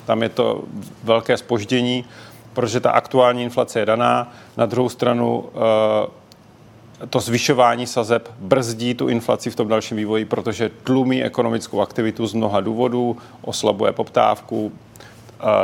Tam 0.07 0.23
je 0.23 0.29
to 0.29 0.65
velké 1.05 1.37
spoždění, 1.37 2.05
protože 2.53 2.81
ta 2.81 2.91
aktuální 2.91 3.43
inflace 3.43 3.81
je 3.81 3.87
daná. 3.87 4.33
Na 4.57 4.67
druhou 4.67 4.89
stranu 4.89 5.45
eh, 5.55 7.07
to 7.11 7.21
zvyšování 7.21 7.87
sazeb 7.87 8.29
brzdí 8.39 8.95
tu 8.95 9.09
inflaci 9.09 9.51
v 9.51 9.57
tom 9.57 9.69
dalším 9.69 9.97
vývoji, 9.97 10.25
protože 10.25 10.71
tlumí 10.85 11.23
ekonomickou 11.23 11.81
aktivitu 11.81 12.27
z 12.27 12.35
mnoha 12.35 12.61
důvodů, 12.61 13.17
oslabuje 13.43 13.93
poptávku, 13.93 14.73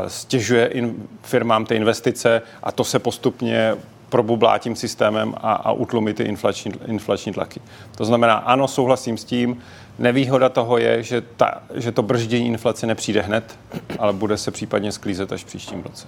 stěžuje 0.06 0.66
in, 0.66 0.94
firmám 1.22 1.66
ty 1.66 1.74
investice 1.74 2.42
a 2.62 2.72
to 2.72 2.84
se 2.84 2.98
postupně 2.98 3.74
probublá 4.08 4.58
tím 4.58 4.76
systémem 4.76 5.34
a, 5.36 5.52
a 5.52 5.72
utlumí 5.72 6.14
ty 6.14 6.22
inflační, 6.22 6.72
inflační 6.86 7.32
tlaky. 7.32 7.60
To 7.96 8.04
znamená, 8.04 8.34
ano, 8.34 8.68
souhlasím 8.68 9.18
s 9.18 9.24
tím, 9.24 9.62
nevýhoda 9.98 10.48
toho 10.48 10.78
je, 10.78 11.02
že, 11.02 11.20
ta, 11.20 11.62
že 11.74 11.92
to 11.92 12.02
brždění 12.02 12.46
inflace 12.46 12.86
nepřijde 12.86 13.20
hned, 13.20 13.58
ale 13.98 14.12
bude 14.12 14.36
se 14.36 14.50
případně 14.50 14.92
sklízet 14.92 15.32
až 15.32 15.42
v 15.42 15.46
příštím 15.46 15.82
roce. 15.82 16.06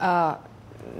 Uh 0.00 0.36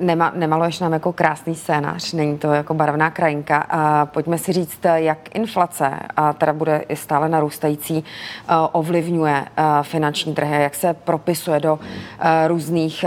nema, 0.00 0.32
nemaluješ 0.34 0.80
nám 0.80 0.92
jako 0.92 1.12
krásný 1.12 1.54
scénář, 1.54 2.12
není 2.12 2.38
to 2.38 2.52
jako 2.52 2.74
barevná 2.74 3.10
krajinka. 3.10 3.66
A 3.70 4.06
pojďme 4.06 4.38
si 4.38 4.52
říct, 4.52 4.78
jak 4.94 5.18
inflace, 5.34 5.90
a 6.16 6.32
teda 6.32 6.52
bude 6.52 6.84
i 6.88 6.96
stále 6.96 7.28
narůstající, 7.28 8.04
eh, 8.04 8.52
ovlivňuje 8.72 9.44
eh, 9.44 9.62
finanční 9.82 10.34
trhy, 10.34 10.62
jak 10.62 10.74
se 10.74 10.94
propisuje 10.94 11.60
do 11.60 11.78
eh, 12.20 12.48
různých, 12.48 13.04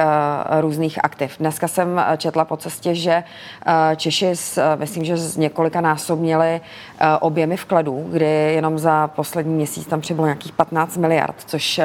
různých 0.60 1.06
aktiv. 1.06 1.36
Dneska 1.39 1.67
jsem 1.67 2.01
četla 2.17 2.46
po 2.46 2.58
cestě, 2.58 2.96
že 2.96 3.24
Češi, 3.96 4.34
myslím, 4.75 5.06
že 5.06 5.17
z 5.17 5.38
několika 5.38 5.82
násobněli 5.82 6.62
objemy 7.20 7.58
vkladů, 7.58 8.08
kdy 8.10 8.25
jenom 8.25 8.79
za 8.79 9.08
poslední 9.08 9.53
měsíc 9.53 9.88
tam 9.88 10.01
přibylo 10.01 10.27
nějakých 10.27 10.51
15 10.51 10.98
miliard, 10.98 11.36
což 11.46 11.82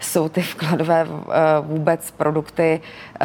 jsou 0.00 0.28
ty 0.28 0.40
vkladové 0.42 1.06
vůbec 1.60 2.10
produkty 2.10 2.80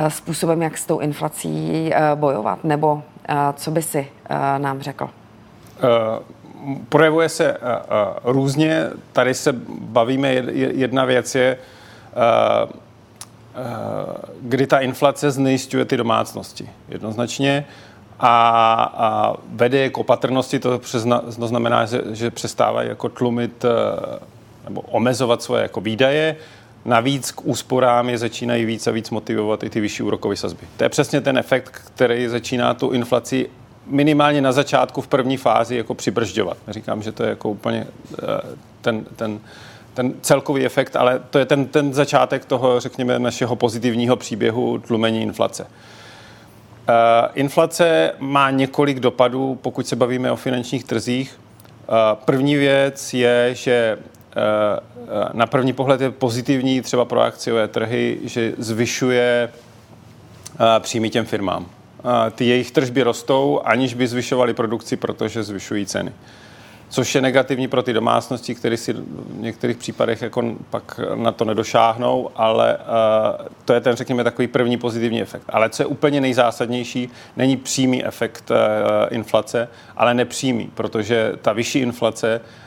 způsobem, 0.07 0.61
jak 0.61 0.77
s 0.77 0.85
tou 0.85 0.99
inflací 1.07 1.89
eh, 1.93 2.15
bojovat? 2.15 2.63
Nebo 2.63 3.03
eh, 3.29 3.35
co 3.55 3.71
by 3.71 3.81
si 3.81 4.07
eh, 4.29 4.59
nám 4.59 4.81
řekl? 4.81 5.09
Projevuje 6.89 7.29
se 7.29 7.57
různě. 8.23 8.89
Tady 9.13 9.33
se 9.33 9.53
bavíme, 9.81 10.33
jedna 10.53 11.05
věc 11.05 11.35
je, 11.35 11.57
kdy 14.41 14.67
ta 14.67 14.79
inflace 14.79 15.31
znejistuje 15.31 15.85
ty 15.85 15.97
domácnosti. 15.97 16.69
Jednoznačně 16.89 17.65
a, 18.19 18.33
a 18.97 19.33
vede 19.53 19.89
k 19.89 19.97
opatrnosti, 19.97 20.59
to, 20.59 20.79
přezna, 20.79 21.21
to 21.39 21.47
znamená, 21.47 21.85
že, 21.85 22.01
že 22.11 22.31
přestávají 22.31 22.89
jako 22.89 23.09
tlumit 23.09 23.65
nebo 24.63 24.81
omezovat 24.81 25.41
svoje 25.41 25.61
jako 25.61 25.81
výdaje, 25.81 26.35
Navíc 26.87 27.31
k 27.31 27.45
úsporám 27.45 28.09
je 28.09 28.17
začínají 28.17 28.65
víc 28.65 28.87
a 28.87 28.91
víc 28.91 29.09
motivovat 29.09 29.63
i 29.63 29.69
ty 29.69 29.79
vyšší 29.79 30.03
úrokové 30.03 30.35
sazby. 30.35 30.67
To 30.77 30.83
je 30.83 30.89
přesně 30.89 31.21
ten 31.21 31.37
efekt, 31.37 31.81
který 31.95 32.27
začíná 32.27 32.73
tu 32.73 32.89
inflaci 32.89 33.49
minimálně 33.87 34.41
na 34.41 34.51
začátku 34.51 35.01
v 35.01 35.07
první 35.07 35.37
fázi 35.37 35.75
jako 35.75 35.93
přibržďovat. 35.93 36.57
Neříkám, 36.67 37.03
že 37.03 37.11
to 37.11 37.23
je 37.23 37.29
jako 37.29 37.49
úplně 37.49 37.87
eh, 38.13 38.25
ten, 38.81 39.05
ten, 39.15 39.39
ten 39.93 40.13
celkový 40.21 40.65
efekt, 40.65 40.95
ale 40.95 41.21
to 41.29 41.39
je 41.39 41.45
ten, 41.45 41.65
ten 41.65 41.93
začátek 41.93 42.45
toho, 42.45 42.79
řekněme, 42.79 43.19
našeho 43.19 43.55
pozitivního 43.55 44.15
příběhu 44.15 44.79
tlumení 44.79 45.21
inflace. 45.21 45.63
Uh, 45.63 45.69
inflace 47.33 48.11
má 48.19 48.49
několik 48.49 48.99
dopadů, 48.99 49.59
pokud 49.61 49.87
se 49.87 49.95
bavíme 49.95 50.31
o 50.31 50.35
finančních 50.35 50.83
trzích. 50.83 51.39
Uh, 51.89 51.95
první 52.25 52.55
věc 52.55 53.13
je, 53.13 53.49
že 53.53 53.97
Eh, 53.97 54.16
na 55.33 55.45
první 55.45 55.73
pohled 55.73 56.01
je 56.01 56.11
pozitivní 56.11 56.81
třeba 56.81 57.05
pro 57.05 57.21
akciové 57.21 57.67
trhy, 57.67 58.19
že 58.23 58.53
zvyšuje 58.57 59.49
eh, 59.49 60.79
příjmy 60.79 61.09
těm 61.09 61.25
firmám. 61.25 61.65
Ty 62.35 62.45
jejich 62.45 62.71
tržby 62.71 63.03
rostou, 63.03 63.61
aniž 63.65 63.93
by 63.93 64.07
zvyšovali 64.07 64.53
produkci, 64.53 64.97
protože 64.97 65.43
zvyšují 65.43 65.85
ceny. 65.85 66.11
Což 66.89 67.15
je 67.15 67.21
negativní 67.21 67.67
pro 67.67 67.83
ty 67.83 67.93
domácnosti, 67.93 68.55
které 68.55 68.77
si 68.77 68.93
v 68.93 69.39
některých 69.39 69.77
případech 69.77 70.21
jako 70.21 70.55
pak 70.69 70.99
na 71.15 71.31
to 71.31 71.45
nedošáhnou, 71.45 72.29
ale 72.35 72.77
uh, 72.77 73.47
to 73.65 73.73
je 73.73 73.81
ten, 73.81 73.95
řekněme, 73.95 74.23
takový 74.23 74.47
první 74.47 74.77
pozitivní 74.77 75.21
efekt. 75.21 75.43
Ale 75.49 75.69
co 75.69 75.83
je 75.83 75.87
úplně 75.87 76.21
nejzásadnější, 76.21 77.09
není 77.37 77.57
přímý 77.57 78.05
efekt 78.05 78.51
inflace, 79.09 79.69
ale 79.97 80.13
nepřímý, 80.13 80.71
protože 80.75 81.33
ta 81.41 81.53
vyšší 81.53 81.79
inflace 81.79 82.41
Eh, 82.41 82.66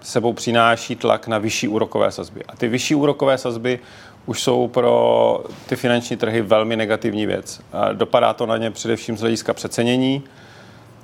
sebou 0.00 0.32
přináší 0.32 0.96
tlak 0.96 1.26
na 1.26 1.38
vyšší 1.38 1.68
úrokové 1.68 2.10
sazby. 2.10 2.44
A 2.48 2.56
ty 2.56 2.68
vyšší 2.68 2.94
úrokové 2.94 3.38
sazby 3.38 3.78
už 4.26 4.42
jsou 4.42 4.68
pro 4.68 5.44
ty 5.66 5.76
finanční 5.76 6.16
trhy 6.16 6.42
velmi 6.42 6.76
negativní 6.76 7.26
věc. 7.26 7.60
Dopadá 7.92 8.32
to 8.32 8.46
na 8.46 8.56
ně 8.56 8.70
především 8.70 9.16
z 9.16 9.20
hlediska 9.20 9.54
přecenění. 9.54 10.22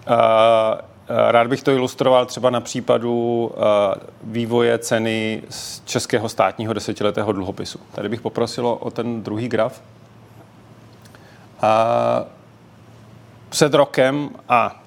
Eh, 0.06 0.12
eh, 0.12 1.32
rád 1.32 1.46
bych 1.46 1.62
to 1.62 1.70
ilustroval 1.70 2.26
třeba 2.26 2.50
na 2.50 2.60
případu 2.60 3.52
vývoje 4.22 4.78
ceny 4.78 5.42
z 5.50 5.82
českého 5.84 6.28
státního 6.28 6.72
desetiletého 6.72 7.32
dluhopisu. 7.32 7.80
Tady 7.92 8.08
bych 8.08 8.20
poprosil 8.20 8.66
o 8.66 8.90
ten 8.90 9.22
druhý 9.22 9.48
graf. 9.48 9.82
Před 13.48 13.74
rokem 13.74 14.30
a 14.48 14.82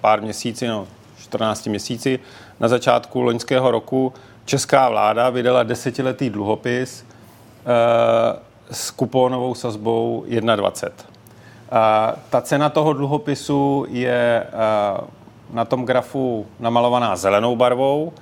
pár 0.00 0.22
měsíci, 0.22 0.68
no 0.68 0.86
14 1.32 1.66
měsíci. 1.66 2.18
Na 2.60 2.68
začátku 2.68 3.20
loňského 3.20 3.70
roku 3.70 4.12
česká 4.44 4.88
vláda 4.88 5.30
vydala 5.30 5.62
desetiletý 5.62 6.30
dluhopis 6.30 7.04
e, 7.04 8.74
s 8.74 8.90
kupónovou 8.90 9.54
sazbou 9.54 10.24
1,20. 10.28 10.88
E, 10.88 10.92
ta 12.30 12.40
cena 12.40 12.68
toho 12.68 12.92
dluhopisu 12.92 13.86
je 13.88 14.44
e, 14.44 14.46
na 15.52 15.64
tom 15.64 15.86
grafu 15.86 16.46
namalovaná 16.60 17.16
zelenou 17.16 17.56
barvou. 17.56 18.12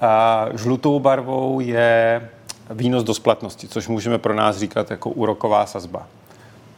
A 0.00 0.46
žlutou 0.54 1.00
barvou 1.00 1.60
je 1.60 2.28
výnos 2.70 3.04
do 3.04 3.14
splatnosti, 3.14 3.68
což 3.68 3.88
můžeme 3.88 4.18
pro 4.18 4.34
nás 4.34 4.56
říkat 4.56 4.90
jako 4.90 5.10
úroková 5.10 5.66
sazba. 5.66 6.06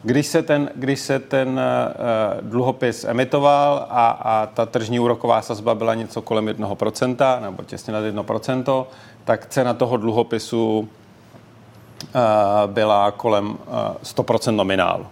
Když 0.05 0.27
se 0.27 0.41
ten, 0.41 0.69
když 0.75 0.99
se 0.99 1.19
ten 1.19 1.49
uh, 1.49 2.49
dluhopis 2.49 3.03
emitoval 3.03 3.85
a, 3.89 4.07
a 4.07 4.45
ta 4.45 4.65
tržní 4.65 4.99
úroková 4.99 5.41
sazba 5.41 5.75
byla 5.75 5.93
něco 5.93 6.21
kolem 6.21 6.45
1%, 6.45 7.41
nebo 7.41 7.63
těsně 7.63 7.93
nad 7.93 8.03
1%, 8.03 8.85
tak 9.23 9.45
cena 9.45 9.73
toho 9.73 9.97
dluhopisu 9.97 10.79
uh, 10.79 10.87
byla 12.65 13.11
kolem 13.11 13.49
uh, 13.49 13.55
eh, 14.01 14.03
100% 14.03 14.55
nominálu. 14.55 15.07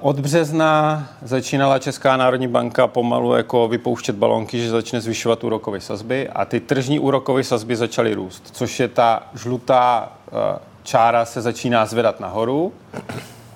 Od 0.00 0.20
března 0.20 1.04
začínala 1.22 1.78
Česká 1.78 2.16
národní 2.16 2.48
banka 2.48 2.86
pomalu 2.86 3.34
jako 3.34 3.68
vypouštět 3.68 4.16
balonky, 4.16 4.60
že 4.60 4.70
začne 4.70 5.00
zvyšovat 5.00 5.44
úrokové 5.44 5.80
sazby 5.80 6.28
a 6.28 6.44
ty 6.44 6.60
tržní 6.60 6.98
úrokové 6.98 7.44
sazby 7.44 7.76
začaly 7.76 8.14
růst, 8.14 8.50
což 8.52 8.80
je 8.80 8.88
ta 8.88 9.22
žlutá 9.34 10.12
čára 10.86 11.24
se 11.24 11.40
začíná 11.40 11.86
zvedat 11.86 12.20
nahoru 12.20 12.72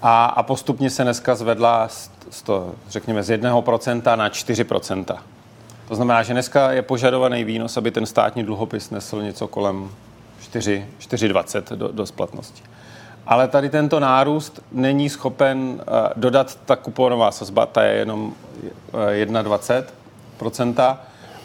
a, 0.02 0.24
a 0.24 0.42
postupně 0.42 0.90
se 0.90 1.02
dneska 1.02 1.34
zvedla 1.34 1.88
z, 1.88 2.10
z 2.30 2.42
to, 2.42 2.74
řekněme 2.88 3.22
z 3.22 3.38
1% 3.38 4.16
na 4.16 4.28
4%. 4.28 5.18
To 5.88 5.94
znamená, 5.94 6.22
že 6.22 6.32
dneska 6.32 6.72
je 6.72 6.82
požadovaný 6.82 7.44
výnos, 7.44 7.76
aby 7.76 7.90
ten 7.90 8.06
státní 8.06 8.44
dluhopis 8.44 8.90
nesl 8.90 9.22
něco 9.22 9.48
kolem 9.48 9.90
4,20 10.52 11.76
do, 11.76 11.88
do 11.88 12.06
splatnosti. 12.06 12.62
ale 13.26 13.48
tady 13.48 13.70
tento 13.70 14.00
nárůst 14.00 14.60
není 14.72 15.08
schopen 15.08 15.84
dodat 16.16 16.58
ta 16.64 16.76
kuponová 16.76 17.30
sazba, 17.30 17.66
ta 17.66 17.82
je 17.82 17.94
jenom 17.94 18.34
1,20%, 18.92 20.96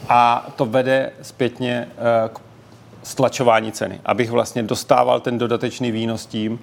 a 0.09 0.47
to 0.55 0.65
vede 0.65 1.11
zpětně 1.21 1.87
k 2.33 2.39
stlačování 3.05 3.71
ceny, 3.71 4.01
abych 4.05 4.31
vlastně 4.31 4.63
dostával 4.63 5.19
ten 5.19 5.37
dodatečný 5.37 5.91
výnos 5.91 6.25
tím, 6.25 6.59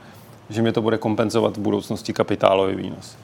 že 0.51 0.63
mě 0.63 0.73
to 0.73 0.83
bude 0.83 0.99
kompenzovat 0.99 1.57
v 1.57 1.61
budoucnosti 1.61 2.13
kapitálový 2.13 2.75
výnos. 2.75 3.17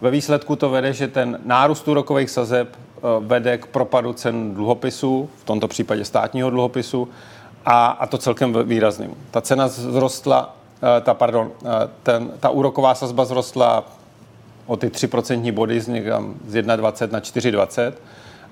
Ve 0.00 0.10
výsledku 0.10 0.56
to 0.56 0.70
vede, 0.70 0.92
že 0.92 1.08
ten 1.08 1.38
nárůst 1.44 1.88
úrokových 1.88 2.30
sazeb 2.30 2.68
eh, 2.76 3.00
vede 3.20 3.58
k 3.58 3.66
propadu 3.66 4.12
cen 4.12 4.54
dluhopisů, 4.54 5.28
v 5.40 5.44
tomto 5.44 5.68
případě 5.68 6.04
státního 6.04 6.50
dluhopisu, 6.50 7.08
a, 7.64 7.86
a 7.86 8.06
to 8.06 8.18
celkem 8.18 8.56
výrazným. 8.64 9.14
Ta 9.30 9.40
cena 9.40 9.68
zrostla, 9.68 10.56
eh, 10.82 11.00
ta, 11.00 11.14
pardon, 11.14 11.50
eh, 11.64 11.68
ten, 12.02 12.30
ta 12.40 12.50
úroková 12.50 12.94
sazba 12.94 13.24
zrostla 13.24 13.84
o 14.66 14.76
ty 14.76 14.88
3% 14.88 15.52
body 15.52 15.80
z, 15.80 15.88
někam 15.88 16.34
z 16.46 16.54
1,20 16.54 17.12
na 17.12 17.20
4,20 17.20 17.92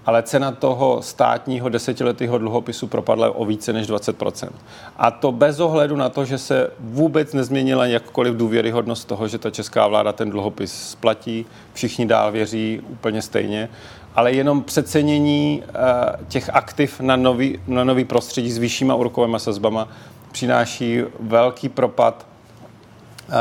ale 0.07 0.23
cena 0.23 0.53
toho 0.53 1.03
státního 1.03 1.69
desetiletého 1.69 2.39
dluhopisu 2.39 2.87
propadla 2.87 3.31
o 3.31 3.45
více 3.45 3.73
než 3.73 3.89
20%. 3.89 4.49
A 4.99 5.11
to 5.11 5.33
bez 5.33 5.61
ohledu 5.61 5.97
na 5.97 6.09
to, 6.09 6.25
že 6.25 6.39
se 6.39 6.71
vůbec 6.81 7.33
nezměnila 7.33 7.87
jakkoliv 7.87 8.37
důvěryhodnost 8.37 9.09
toho, 9.09 9.29
že 9.29 9.39
ta 9.39 9.51
česká 9.51 9.87
vláda 9.87 10.13
ten 10.13 10.31
dluhopis 10.31 10.91
splatí, 10.91 11.47
všichni 11.73 12.07
dál 12.07 12.33
věří 12.33 12.81
úplně 12.89 13.23
stejně, 13.23 13.69
ale 14.15 14.33
jenom 14.33 14.63
přecenění 14.63 15.63
uh, 15.63 16.27
těch 16.29 16.51
aktiv 16.53 17.01
na 17.01 17.17
nový, 17.17 17.59
na 17.67 17.85
nový 17.85 18.05
prostředí 18.05 18.51
s 18.51 18.59
vyššíma 18.59 18.95
úrokovými 18.95 19.41
sazbama 19.41 19.89
přináší 20.33 21.03
velký 21.21 21.69
propad 21.69 22.27
uh, 23.29 23.35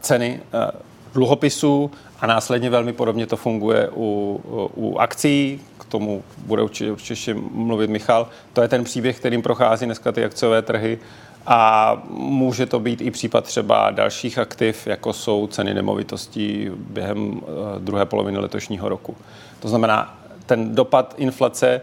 ceny 0.00 0.40
uh, 0.54 0.91
dluhopisů 1.14 1.90
a 2.20 2.26
následně 2.26 2.70
velmi 2.70 2.92
podobně 2.92 3.26
to 3.26 3.36
funguje 3.36 3.90
u, 3.96 4.40
u 4.76 4.98
akcí, 4.98 5.60
k 5.78 5.84
tomu 5.84 6.22
bude 6.46 6.62
určitě, 6.62 6.92
určitě 6.92 7.34
mluvit 7.52 7.90
Michal. 7.90 8.28
To 8.52 8.62
je 8.62 8.68
ten 8.68 8.84
příběh, 8.84 9.18
kterým 9.18 9.42
prochází 9.42 9.86
dneska 9.86 10.12
ty 10.12 10.24
akciové 10.24 10.62
trhy 10.62 10.98
a 11.46 12.02
může 12.10 12.66
to 12.66 12.80
být 12.80 13.00
i 13.00 13.10
případ 13.10 13.44
třeba 13.44 13.90
dalších 13.90 14.38
aktiv, 14.38 14.86
jako 14.86 15.12
jsou 15.12 15.46
ceny 15.46 15.74
nemovitostí 15.74 16.70
během 16.74 17.40
eh, 17.40 17.78
druhé 17.78 18.06
poloviny 18.06 18.38
letošního 18.38 18.88
roku. 18.88 19.16
To 19.60 19.68
znamená, 19.68 20.18
ten 20.46 20.74
dopad 20.74 21.14
inflace 21.16 21.80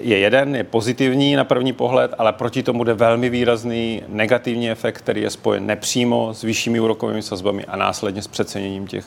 je 0.00 0.18
jeden, 0.18 0.56
je 0.56 0.64
pozitivní 0.64 1.36
na 1.36 1.44
první 1.44 1.72
pohled, 1.72 2.14
ale 2.18 2.32
proti 2.32 2.62
tomu 2.62 2.78
bude 2.78 2.94
velmi 2.94 3.30
výrazný 3.30 4.02
negativní 4.08 4.70
efekt, 4.70 4.98
který 4.98 5.22
je 5.22 5.30
spojen 5.30 5.66
nepřímo 5.66 6.34
s 6.34 6.42
vyššími 6.42 6.80
úrokovými 6.80 7.22
sazbami 7.22 7.64
a 7.64 7.76
následně 7.76 8.22
s 8.22 8.26
přeceněním 8.28 8.86
těch 8.86 9.04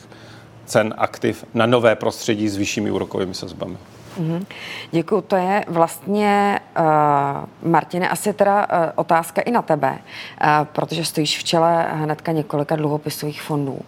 cen 0.64 0.94
aktiv 0.98 1.44
na 1.54 1.66
nové 1.66 1.94
prostředí 1.94 2.48
s 2.48 2.56
vyššími 2.56 2.90
úrokovými 2.90 3.34
sazbami. 3.34 3.76
Mm-hmm. 4.20 4.44
Děkuji. 4.90 5.20
To 5.20 5.36
je 5.36 5.64
vlastně, 5.68 6.60
uh, 6.78 7.70
Martine, 7.70 8.08
asi 8.08 8.32
teda 8.32 8.66
uh, 8.66 8.90
otázka 8.94 9.40
i 9.40 9.50
na 9.50 9.62
tebe, 9.62 9.90
uh, 9.98 10.48
protože 10.64 11.04
stojíš 11.04 11.38
v 11.38 11.44
čele 11.44 11.86
hnedka 11.92 12.32
několika 12.32 12.76
dluhopisových 12.76 13.42
fondů. 13.42 13.72
Uh, 13.72 13.80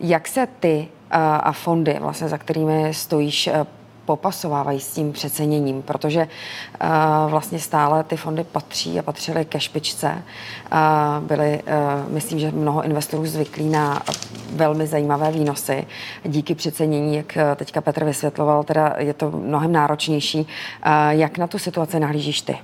jak 0.00 0.28
se 0.28 0.48
ty 0.60 0.88
uh, 1.14 1.20
a 1.20 1.52
fondy, 1.52 1.96
vlastně, 2.00 2.28
za 2.28 2.38
kterými 2.38 2.94
stojíš, 2.94 3.46
uh, 3.46 3.66
popasovávají 4.04 4.80
s 4.80 4.92
tím 4.92 5.12
přeceněním, 5.12 5.82
protože 5.82 6.28
uh, 6.82 7.30
vlastně 7.30 7.58
stále 7.58 8.04
ty 8.04 8.16
fondy 8.16 8.44
patří 8.44 8.98
a 8.98 9.02
patřily 9.02 9.44
ke 9.44 9.60
špičce. 9.60 10.22
Uh, 10.72 11.26
byly, 11.26 11.62
uh, 11.62 12.12
myslím, 12.12 12.38
že 12.38 12.50
mnoho 12.50 12.82
investorů 12.82 13.26
zvyklí 13.26 13.68
na 13.68 14.02
velmi 14.52 14.86
zajímavé 14.86 15.32
výnosy. 15.32 15.86
Díky 16.24 16.54
přecenění, 16.54 17.16
jak 17.16 17.38
teďka 17.56 17.80
Petr 17.80 18.04
vysvětloval, 18.04 18.64
teda 18.64 18.94
je 18.98 19.14
to 19.14 19.30
mnohem 19.30 19.72
náročnější. 19.72 20.40
Uh, 20.40 20.46
jak 21.08 21.38
na 21.38 21.46
tu 21.46 21.58
situaci 21.58 22.00
nahlížíš 22.00 22.40
ty? 22.40 22.58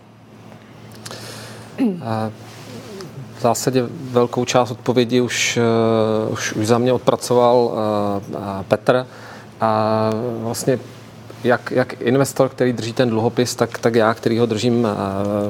V 3.38 3.42
zásadě 3.42 3.82
velkou 3.90 4.44
část 4.44 4.70
odpovědi 4.70 5.20
už, 5.20 5.58
už, 6.30 6.52
už 6.52 6.66
za 6.66 6.78
mě 6.78 6.92
odpracoval 6.92 7.72
Petr. 8.68 9.06
A 9.60 10.10
vlastně 10.42 10.78
jak, 11.44 11.70
jak 11.70 12.00
investor, 12.00 12.48
který 12.48 12.72
drží 12.72 12.92
ten 12.92 13.10
dluhopis, 13.10 13.54
tak, 13.54 13.78
tak 13.78 13.94
já, 13.94 14.14
který 14.14 14.38
ho 14.38 14.46
držím 14.46 14.86
eh, 14.86 14.94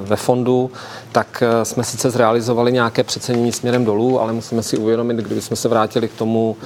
ve 0.05 0.17
fondu, 0.17 0.71
tak 1.13 1.43
eh, 1.43 1.65
jsme 1.65 1.85
sice 1.85 2.11
zrealizovali 2.11 2.73
nějaké 2.73 3.05
přecenění 3.05 3.53
směrem 3.53 3.85
dolů, 3.85 4.21
ale 4.21 4.33
musíme 4.33 4.63
si 4.63 4.77
uvědomit, 4.77 5.17
kdybychom 5.17 5.57
se 5.57 5.69
vrátili 5.69 6.09
k 6.09 6.15
tomu 6.15 6.57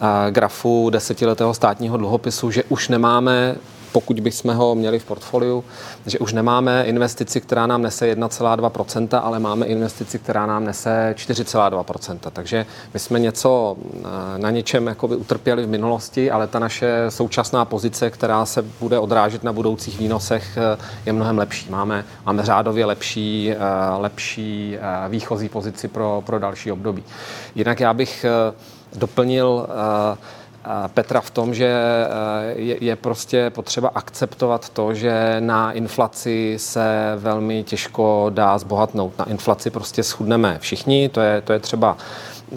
eh, 0.00 0.30
grafu 0.30 0.90
desetiletého 0.90 1.54
státního 1.54 1.96
dluhopisu, 1.96 2.50
že 2.50 2.64
už 2.68 2.88
nemáme 2.88 3.56
pokud 3.96 4.20
bychom 4.20 4.54
ho 4.54 4.74
měli 4.74 4.98
v 4.98 5.04
portfoliu, 5.04 5.64
že 6.06 6.18
už 6.18 6.32
nemáme 6.32 6.84
investici, 6.84 7.40
která 7.40 7.66
nám 7.66 7.82
nese 7.82 8.14
1,2%, 8.14 9.20
ale 9.22 9.38
máme 9.38 9.66
investici, 9.66 10.18
která 10.18 10.46
nám 10.46 10.64
nese 10.64 11.14
4,2%. 11.16 12.18
Takže 12.32 12.66
my 12.94 13.00
jsme 13.00 13.18
něco 13.18 13.76
eh, 13.80 13.98
na 14.38 14.50
něčem 14.50 14.86
jakoby 14.86 15.16
utrpěli 15.16 15.64
v 15.64 15.68
minulosti, 15.68 16.30
ale 16.30 16.46
ta 16.46 16.58
naše 16.58 17.06
současná 17.08 17.64
pozice, 17.64 18.10
která 18.10 18.46
se 18.46 18.62
bude 18.62 18.98
odrážet 18.98 19.44
na 19.44 19.52
budoucích 19.52 19.98
výnosech, 19.98 20.56
eh, 20.56 20.78
je 21.06 21.12
mnohem 21.12 21.38
lepší. 21.38 21.70
Máme, 21.70 22.04
máme 22.26 22.42
řádově 22.42 22.84
lepší, 22.84 23.52
eh, 23.52 23.56
lepší 23.98 24.78
výchozí 25.08 25.48
pozici 25.48 25.88
pro, 25.88 26.22
pro 26.26 26.38
další 26.38 26.72
období. 26.72 27.04
Jinak 27.54 27.80
já 27.80 27.94
bych 27.94 28.26
doplnil 28.96 29.66
Petra 30.94 31.20
v 31.20 31.30
tom, 31.30 31.54
že 31.54 31.66
eh, 31.66 32.54
je, 32.56 32.96
prostě 32.96 33.50
potřeba 33.50 33.90
akceptovat 33.94 34.68
to, 34.68 34.94
že 34.94 35.36
na 35.40 35.72
inflaci 35.72 36.54
se 36.58 37.14
velmi 37.16 37.62
těžko 37.62 38.30
dá 38.34 38.58
zbohatnout. 38.58 39.18
Na 39.18 39.28
inflaci 39.28 39.70
prostě 39.70 40.02
schudneme 40.02 40.58
všichni, 40.60 41.08
to 41.08 41.20
je, 41.20 41.40
to 41.40 41.52
je 41.52 41.58
třeba 41.58 41.96
eh, 42.52 42.56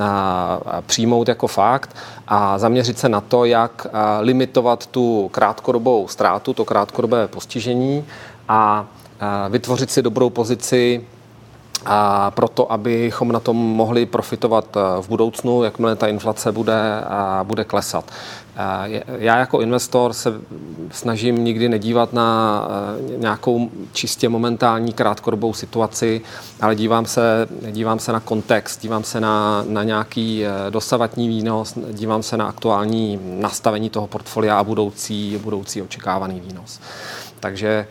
přijmout 0.85 1.27
jako 1.27 1.47
fakt 1.47 1.95
a 2.27 2.57
zaměřit 2.57 2.99
se 2.99 3.09
na 3.09 3.21
to, 3.21 3.45
jak 3.45 3.87
eh, 3.87 4.21
limitovat 4.21 4.87
tu 4.87 5.29
krátkodobou 5.33 6.07
ztrátu, 6.07 6.53
to 6.53 6.65
krátkodobé 6.65 7.27
postižení 7.27 8.05
a 8.47 8.85
vytvořit 9.49 9.91
si 9.91 10.01
dobrou 10.01 10.29
pozici 10.29 11.05
a 11.85 12.31
proto, 12.31 12.71
abychom 12.71 13.31
na 13.31 13.39
tom 13.39 13.57
mohli 13.57 14.05
profitovat 14.05 14.77
eh, 14.77 15.01
v 15.01 15.09
budoucnu, 15.09 15.63
jakmile 15.63 15.95
ta 15.95 16.07
inflace 16.07 16.51
bude, 16.51 17.03
bude 17.43 17.63
klesat. 17.63 18.11
Eh, 18.57 19.03
já 19.17 19.37
jako 19.37 19.61
investor 19.61 20.13
se 20.13 20.33
snažím 20.91 21.43
nikdy 21.43 21.69
nedívat 21.69 22.13
na 22.13 22.61
eh, 23.13 23.17
nějakou 23.17 23.69
čistě 23.93 24.29
momentální 24.29 24.93
krátkodobou 24.93 25.53
situaci, 25.53 26.21
ale 26.61 26.75
dívám 26.75 27.05
se, 27.05 27.47
dívám 27.71 27.99
se 27.99 28.11
na 28.11 28.19
kontext, 28.19 28.81
dívám 28.81 29.03
se 29.03 29.21
na, 29.21 29.63
na 29.67 29.83
nějaký 29.83 30.43
dosavatní 30.69 31.27
výnos, 31.27 31.77
dívám 31.91 32.23
se 32.23 32.37
na 32.37 32.45
aktuální 32.45 33.19
nastavení 33.23 33.89
toho 33.89 34.07
portfolia 34.07 34.59
a 34.59 34.63
budoucí, 34.63 35.39
budoucí 35.43 35.81
očekávaný 35.81 36.39
výnos. 36.39 36.79
Takže 37.39 37.87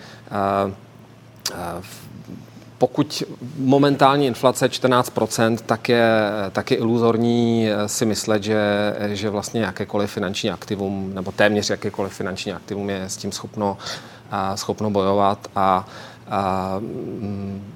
pokud 2.78 3.22
momentální 3.56 4.26
inflace 4.26 4.64
je 4.64 4.68
14%, 4.68 5.58
tak 5.66 5.88
je, 5.88 6.10
tak 6.52 6.70
je 6.70 6.76
iluzorní 6.76 7.68
eh, 7.68 7.88
si 7.88 8.06
myslet, 8.06 8.42
že, 8.42 8.94
že 9.06 9.30
vlastně 9.30 9.60
jakékoliv 9.60 10.10
finanční 10.10 10.50
aktivum, 10.50 11.14
nebo 11.14 11.32
téměř 11.32 11.70
jakékoliv 11.70 12.12
finanční 12.12 12.52
aktivum 12.52 12.90
je 12.90 13.04
s 13.04 13.16
tím 13.16 13.32
schopno, 13.32 13.78
schopno 14.54 14.90
bojovat. 14.90 15.48
A, 15.56 15.86
a 16.30 16.76
mm, 16.80 17.74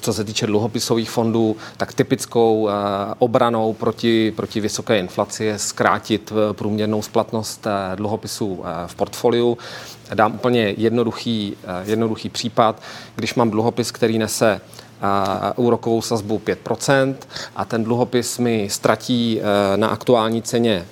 co 0.00 0.12
se 0.12 0.24
týče 0.24 0.46
dluhopisových 0.46 1.10
fondů, 1.10 1.56
tak 1.76 1.92
typickou 1.92 2.68
eh, 2.68 2.72
obranou 3.18 3.72
proti, 3.72 4.32
proti 4.36 4.60
vysoké 4.60 4.98
inflaci 4.98 5.44
je 5.44 5.58
zkrátit 5.58 6.32
eh, 6.32 6.54
průměrnou 6.54 7.02
splatnost 7.02 7.66
eh, 7.66 7.96
dluhopisů 7.96 8.64
v 8.86 8.94
portfoliu. 8.94 9.58
Dám 10.14 10.34
úplně 10.34 10.74
jednoduchý, 10.76 11.56
jednoduchý 11.84 12.28
případ. 12.28 12.82
Když 13.16 13.34
mám 13.34 13.50
dluhopis, 13.50 13.90
který 13.90 14.18
nese 14.18 14.60
úrokovou 15.56 16.02
sazbu 16.02 16.38
5% 16.38 17.14
a 17.56 17.64
ten 17.64 17.84
dluhopis 17.84 18.38
mi 18.38 18.68
ztratí 18.70 19.40
na 19.76 19.88
aktuální 19.88 20.42
ceně 20.42 20.86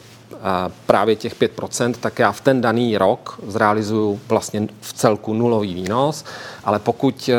právě 0.87 1.17
těch 1.17 1.41
5%, 1.41 1.95
tak 2.01 2.19
já 2.19 2.33
v 2.33 2.41
ten 2.41 2.61
daný 2.61 2.99
rok 2.99 3.41
zrealizuju 3.47 4.21
vlastně 4.29 4.69
v 4.81 4.93
celku 4.93 5.35
nulový 5.35 5.75
výnos, 5.75 6.25
ale 6.65 6.79
pokud 6.79 7.31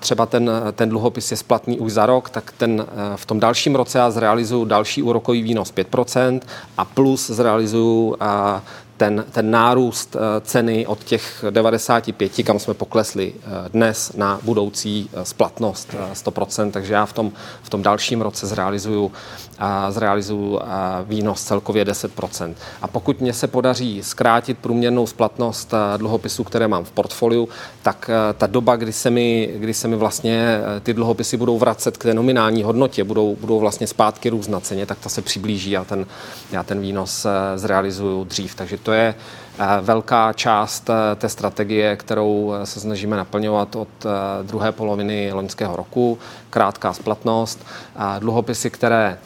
třeba 0.00 0.26
ten, 0.26 0.50
ten 0.72 0.88
dluhopis 0.88 1.30
je 1.30 1.36
splatný 1.36 1.78
už 1.78 1.92
za 1.92 2.06
rok, 2.06 2.30
tak 2.30 2.52
ten, 2.58 2.86
eh, 2.88 3.16
v 3.16 3.26
tom 3.26 3.40
dalším 3.40 3.74
roce 3.74 3.98
já 3.98 4.10
zrealizuju 4.10 4.64
další 4.64 5.02
úrokový 5.02 5.42
výnos 5.42 5.72
5% 5.72 6.40
a 6.78 6.84
plus 6.84 7.30
zrealizuju 7.30 8.16
ten, 8.96 9.24
ten 9.30 9.50
nárůst 9.50 10.16
ceny 10.40 10.86
od 10.86 11.04
těch 11.04 11.44
95, 11.50 12.42
kam 12.42 12.58
jsme 12.58 12.74
poklesli 12.74 13.32
dnes 13.72 14.12
na 14.16 14.40
budoucí 14.42 15.10
splatnost 15.22 15.94
100%, 16.12 16.70
takže 16.70 16.94
já 16.94 17.06
v 17.06 17.12
tom, 17.12 17.32
v 17.62 17.70
tom 17.70 17.82
dalším 17.82 18.20
roce 18.20 18.46
zrealizuju, 18.46 19.12
zrealizuju 19.90 20.60
výnos 21.04 21.44
celkově 21.44 21.84
10%. 21.84 22.54
A 22.82 22.88
pokud 22.88 23.20
mě 23.20 23.32
se 23.32 23.46
podaří 23.46 24.02
zkrátit 24.02 24.58
průměrnou 24.58 25.06
splatnost 25.06 25.74
dluhopisů, 25.96 26.44
které 26.44 26.68
mám 26.68 26.84
v 26.84 26.90
portfoliu, 26.90 27.48
tak 27.82 28.10
ta 28.38 28.46
doba, 28.46 28.76
kdy 28.76 28.92
se 28.92 29.10
mi, 29.10 29.50
kdy 29.56 29.74
se 29.74 29.88
mi 29.88 29.96
vlastně 29.96 30.60
ty 30.82 30.94
dluhopisy 30.94 31.36
budou 31.36 31.58
vracet 31.58 31.96
k 31.96 32.02
té 32.02 32.14
nominální 32.14 32.62
hodnotě, 32.62 33.04
budou, 33.04 33.36
budou 33.40 33.60
vlastně 33.60 33.86
zpátky 33.86 34.28
růst 34.28 34.48
na 34.48 34.60
ceně, 34.60 34.86
tak 34.86 34.98
ta 34.98 35.08
se 35.08 35.22
přiblíží 35.22 35.76
a 35.76 35.84
ten, 35.84 36.06
já 36.52 36.62
ten 36.62 36.80
výnos 36.80 37.26
zrealizuju 37.56 38.24
dřív. 38.24 38.54
Takže 38.54 38.78
to 38.78 38.92
je 38.92 39.14
velká 39.80 40.32
část 40.32 40.90
eh, 40.90 41.14
té 41.16 41.28
strategie, 41.28 41.96
kterou 41.96 42.52
eh, 42.54 42.66
se 42.66 42.80
snažíme 42.80 43.16
naplňovat 43.16 43.76
od 43.76 43.88
eh, 44.04 44.08
druhé 44.42 44.72
poloviny 44.72 45.32
loňského 45.32 45.76
roku. 45.76 46.18
Krátká 46.50 46.92
splatnost, 46.92 47.66
dluhopisy, 48.18 48.70
které 48.70 49.18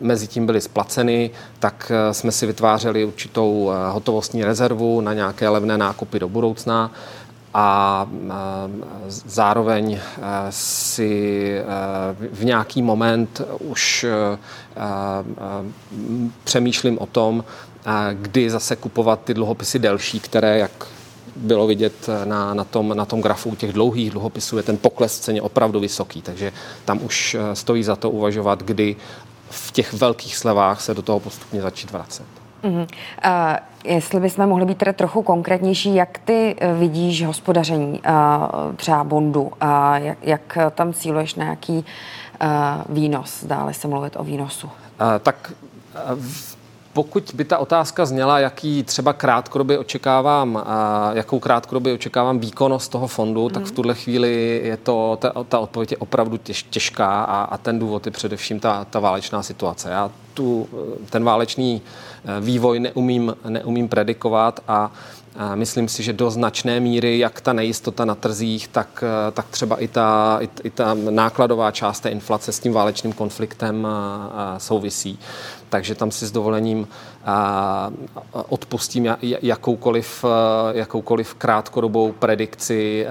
mezi 0.00 0.26
tím 0.26 0.46
byly 0.46 0.60
splaceny, 0.60 1.30
tak 1.58 1.92
jsme 2.12 2.32
si 2.32 2.46
vytvářeli 2.46 3.04
určitou 3.04 3.70
hotovostní 3.90 4.44
rezervu 4.44 5.00
na 5.00 5.12
nějaké 5.12 5.48
levné 5.48 5.78
nákupy 5.78 6.18
do 6.18 6.28
budoucna 6.28 6.90
a 7.54 8.06
zároveň 9.08 9.98
si 10.50 11.56
v 12.32 12.44
nějaký 12.44 12.82
moment 12.82 13.42
už 13.58 14.06
přemýšlím 16.44 16.98
o 16.98 17.06
tom, 17.06 17.44
kdy 18.12 18.50
zase 18.50 18.76
kupovat 18.76 19.20
ty 19.24 19.34
dluhopisy 19.34 19.78
delší, 19.78 20.20
které, 20.20 20.58
jak 20.58 20.86
bylo 21.36 21.66
vidět 21.66 22.06
na, 22.24 22.54
na, 22.54 22.64
tom, 22.64 22.96
na 22.96 23.04
tom 23.04 23.20
grafu 23.20 23.54
těch 23.54 23.72
dlouhých 23.72 24.10
dluhopisů, 24.10 24.56
je 24.56 24.62
ten 24.62 24.76
pokles 24.76 25.18
v 25.18 25.20
ceně 25.20 25.42
opravdu 25.42 25.80
vysoký. 25.80 26.22
Takže 26.22 26.52
tam 26.84 27.00
už 27.02 27.34
eh, 27.34 27.56
stojí 27.56 27.82
za 27.82 27.96
to 27.96 28.10
uvažovat, 28.10 28.62
kdy 28.62 28.96
v 29.50 29.72
těch 29.72 29.92
velkých 29.92 30.36
slevách 30.36 30.80
se 30.80 30.94
do 30.94 31.02
toho 31.02 31.20
postupně 31.20 31.62
začít 31.62 31.90
vracet. 31.90 32.26
Mm-hmm. 32.62 32.86
Uh, 33.26 33.56
jestli 33.84 34.20
bychom 34.20 34.46
mohli 34.46 34.64
být 34.64 34.78
tedy 34.78 34.92
trochu 34.92 35.22
konkrétnější, 35.22 35.94
jak 35.94 36.18
ty 36.18 36.56
eh, 36.58 36.74
vidíš 36.74 37.24
hospodaření 37.24 38.00
uh, 38.00 38.74
třeba 38.76 39.04
bondu, 39.04 39.42
uh, 39.42 39.50
jak, 39.94 40.18
jak 40.22 40.58
tam 40.74 40.92
cíluješ 40.92 41.34
na 41.34 41.44
jaký 41.44 41.72
uh, 41.72 41.84
výnos, 42.88 43.44
dále 43.44 43.74
se 43.74 43.88
mluvit 43.88 44.16
o 44.16 44.24
výnosu? 44.24 44.66
Uh, 44.66 44.72
tak 45.22 45.52
v 46.14 46.59
pokud 46.92 47.30
by 47.34 47.44
ta 47.44 47.58
otázka 47.58 48.06
zněla, 48.06 48.38
jaký 48.38 48.82
třeba 48.82 49.12
krátkodobě 49.12 49.78
očekávám, 49.78 50.64
jakou 51.12 51.38
krátkodobě 51.38 51.92
očekávám 51.92 52.38
výkonnost 52.38 52.92
toho 52.92 53.06
fondu, 53.06 53.44
mm. 53.44 53.50
tak 53.50 53.62
v 53.62 53.66
mhm. 53.66 53.74
tuhle 53.74 53.94
chvíli 53.94 54.60
je 54.64 54.76
to, 54.76 55.18
ta, 55.20 55.32
ta 55.48 55.58
odpověď 55.58 55.90
je 55.90 55.96
opravdu 55.96 56.36
těž, 56.36 56.62
těžká 56.62 57.22
a, 57.24 57.42
a 57.42 57.58
ten 57.58 57.78
důvod 57.78 58.06
je 58.06 58.12
především 58.12 58.60
ta, 58.60 58.84
ta 58.84 59.00
válečná 59.00 59.42
situace. 59.42 59.90
Já 59.90 60.10
tu, 60.34 60.68
ten 61.10 61.24
válečný 61.24 61.82
eh, 62.24 62.40
vývoj 62.40 62.80
neumím, 62.80 63.36
neumím 63.48 63.88
predikovat 63.88 64.60
a 64.68 64.92
Myslím 65.54 65.88
si, 65.88 66.02
že 66.02 66.12
do 66.12 66.30
značné 66.30 66.80
míry, 66.80 67.18
jak 67.18 67.40
ta 67.40 67.52
nejistota 67.52 68.04
na 68.04 68.14
trzích, 68.14 68.68
tak, 68.68 69.04
eh, 69.06 69.30
tak 69.30 69.46
třeba 69.50 69.76
i 69.76 69.88
ta, 69.88 70.38
i, 70.40 70.48
i 70.64 70.70
ta 70.70 70.94
nákladová 70.94 71.70
část 71.70 72.00
té 72.00 72.08
inflace 72.08 72.52
s 72.52 72.58
tím 72.58 72.72
válečným 72.72 73.12
konfliktem 73.12 73.86
souvisí 74.58 75.18
takže 75.70 75.94
tam 75.94 76.10
si 76.10 76.26
s 76.26 76.32
dovolením 76.32 76.88
odpustím 78.48 79.16
jakoukoliv, 79.22 80.24
jakoukoliv 80.72 81.34
krátkodobou 81.34 82.12
predikci, 82.12 83.06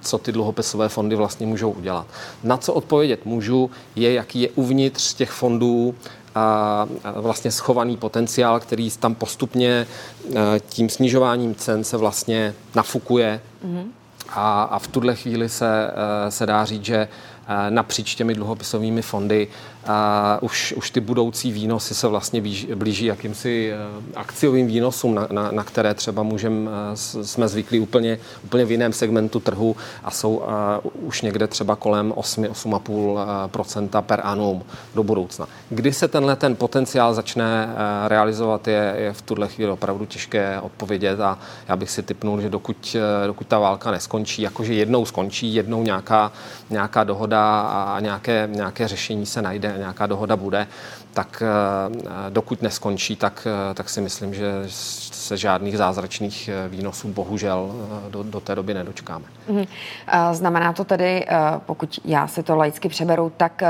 co 0.00 0.18
ty 0.18 0.32
dluhopisové 0.32 0.88
fondy 0.88 1.16
vlastně 1.16 1.46
můžou 1.46 1.70
udělat. 1.70 2.06
Na 2.44 2.56
co 2.56 2.74
odpovědět 2.74 3.26
můžu, 3.26 3.70
je, 3.96 4.12
jaký 4.12 4.40
je 4.40 4.48
uvnitř 4.54 5.14
těch 5.14 5.30
fondů 5.30 5.94
a 6.34 6.86
vlastně 7.14 7.50
schovaný 7.50 7.96
potenciál, 7.96 8.60
který 8.60 8.90
tam 8.90 9.14
postupně 9.14 9.86
tím 10.68 10.88
snižováním 10.88 11.54
cen 11.54 11.84
se 11.84 11.96
vlastně 11.96 12.54
nafukuje. 12.74 13.40
Mm-hmm. 13.66 13.84
A, 14.30 14.62
a 14.62 14.78
v 14.78 14.86
tuhle 14.86 15.14
chvíli 15.14 15.48
se, 15.48 15.90
se 16.28 16.46
dá 16.46 16.64
říct, 16.64 16.84
že 16.84 17.08
napříč 17.70 18.14
těmi 18.14 18.34
dluhopisovými 18.34 19.02
fondy 19.02 19.48
a 19.88 20.38
už, 20.42 20.72
už 20.76 20.90
ty 20.90 21.00
budoucí 21.00 21.52
výnosy 21.52 21.94
se 21.94 22.08
vlastně 22.08 22.42
blíží, 22.74 23.06
jakýmsi 23.06 23.72
eh, 23.72 23.76
akciovým 24.16 24.66
výnosům, 24.66 25.14
na, 25.14 25.28
na, 25.30 25.50
na 25.50 25.64
které 25.64 25.94
třeba 25.94 26.22
můžem, 26.22 26.70
eh, 26.92 26.96
jsme 27.24 27.48
zvyklí 27.48 27.80
úplně, 27.80 28.18
úplně 28.44 28.64
v 28.64 28.70
jiném 28.70 28.92
segmentu 28.92 29.40
trhu 29.40 29.76
a 30.04 30.10
jsou 30.10 30.36
uh, 30.36 30.44
už 31.06 31.22
někde 31.22 31.46
třeba 31.46 31.76
kolem 31.76 32.12
8-8,5% 32.12 34.02
per 34.02 34.20
annum 34.24 34.64
do 34.94 35.02
budoucna. 35.02 35.48
Kdy 35.70 35.92
se 35.92 36.08
tenhle 36.08 36.36
ten 36.36 36.56
potenciál 36.56 37.14
začne 37.14 37.68
realizovat, 38.06 38.68
je, 38.68 38.94
je 38.98 39.12
v 39.12 39.22
tuhle 39.22 39.48
chvíli 39.48 39.70
opravdu 39.70 40.06
těžké 40.06 40.60
odpovědět 40.60 41.20
a 41.20 41.38
já 41.68 41.76
bych 41.76 41.90
si 41.90 42.02
typnul, 42.02 42.40
že 42.40 42.50
dokud, 42.50 42.96
dokud 43.26 43.46
ta 43.46 43.58
válka 43.58 43.90
neskončí, 43.90 44.42
jakože 44.42 44.74
jednou 44.74 45.04
skončí, 45.04 45.54
jednou 45.54 45.82
nějaká, 45.82 46.32
nějaká 46.70 47.04
dohoda 47.04 47.37
a 47.70 48.00
nějaké, 48.00 48.48
nějaké 48.52 48.88
řešení 48.88 49.26
se 49.26 49.42
najde, 49.42 49.74
nějaká 49.78 50.06
dohoda 50.06 50.36
bude, 50.36 50.66
tak 51.14 51.42
eh, 51.42 52.30
dokud 52.30 52.62
neskončí, 52.62 53.16
tak, 53.16 53.46
eh, 53.70 53.74
tak 53.74 53.90
si 53.90 54.00
myslím, 54.00 54.34
že 54.34 54.52
se 55.28 55.36
žádných 55.36 55.78
zázračných 55.78 56.48
eh, 56.48 56.68
výnosů 56.68 57.08
bohužel 57.08 57.70
do, 58.10 58.22
do 58.22 58.40
té 58.40 58.54
doby 58.54 58.74
nedočkáme. 58.74 59.24
Mhm. 59.48 59.64
Znamená 60.32 60.72
to 60.72 60.84
tedy, 60.84 61.26
pokud 61.66 62.00
já 62.04 62.26
si 62.26 62.42
to 62.42 62.56
laicky 62.56 62.88
přeberu, 62.88 63.32
tak 63.36 63.62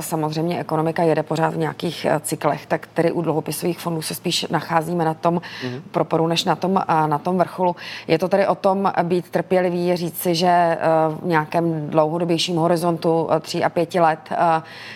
samozřejmě 0.00 0.60
ekonomika 0.60 1.02
jede 1.02 1.22
pořád 1.22 1.54
v 1.54 1.58
nějakých 1.58 2.06
cyklech, 2.20 2.66
tak 2.66 2.86
tedy 2.86 3.12
u 3.12 3.22
dluhopisových 3.22 3.78
fondů 3.78 4.02
se 4.02 4.14
spíš 4.14 4.46
nacházíme 4.50 5.04
na 5.04 5.14
tom 5.14 5.34
mm-hmm. 5.34 5.80
proporu, 5.90 6.26
než 6.26 6.44
na 6.44 6.56
tom, 6.56 6.82
na 7.06 7.18
tom 7.18 7.38
vrcholu. 7.38 7.76
Je 8.08 8.18
to 8.18 8.28
tedy 8.28 8.46
o 8.46 8.54
tom 8.54 8.92
být 9.02 9.30
trpělivý, 9.30 9.96
říct 9.96 10.18
si, 10.18 10.34
že 10.34 10.78
v 11.20 11.26
nějakém 11.26 11.90
dlouhodobějším 11.90 12.56
horizontu 12.56 13.28
3 13.40 13.64
a 13.64 13.68
5 13.68 13.94
let 13.94 14.20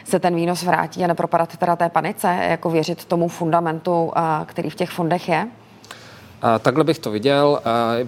se 0.04 0.18
ten 0.18 0.34
výnos 0.34 0.62
vrátí 0.62 1.04
a 1.04 1.06
nepropadat 1.06 1.56
teda 1.56 1.76
té 1.76 1.88
panice, 1.88 2.38
jako 2.48 2.70
věřit 2.70 3.04
tomu 3.04 3.28
fundamentu, 3.28 4.12
který 4.46 4.70
v 4.70 4.74
těch 4.74 4.90
fondech 4.90 5.28
je? 5.28 5.46
Takhle 6.60 6.84
bych 6.84 6.98
to 6.98 7.10
viděl. 7.10 7.60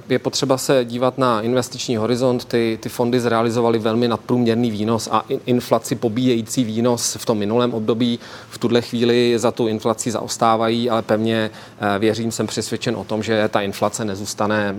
Je 0.09 0.19
potřeba 0.19 0.59
se 0.59 0.85
dívat 0.85 1.19
na 1.19 1.41
investiční 1.41 1.97
horizont. 1.97 2.45
Ty, 2.45 2.79
ty 2.83 2.89
fondy 2.89 3.21
zrealizovaly 3.21 3.79
velmi 3.79 4.09
nadprůměrný 4.09 4.71
výnos 4.71 5.09
a 5.13 5.25
inflaci 5.47 5.95
pobíjející 5.95 6.65
výnos 6.65 7.17
v 7.21 7.27
tom 7.27 7.39
minulém 7.39 7.75
období. 7.75 8.19
V 8.51 8.59
tuhle 8.59 8.83
chvíli 8.83 9.35
za 9.37 9.51
tu 9.51 9.69
inflaci 9.69 10.11
zaostávají, 10.11 10.91
ale 10.91 11.03
pevně 11.03 11.51
eh, 11.81 11.99
věřím, 11.99 12.33
jsem 12.33 12.47
přesvědčen 12.47 12.97
o 12.97 13.05
tom, 13.05 13.23
že 13.23 13.49
ta 13.49 13.61
inflace 13.61 14.05
nezůstane 14.05 14.75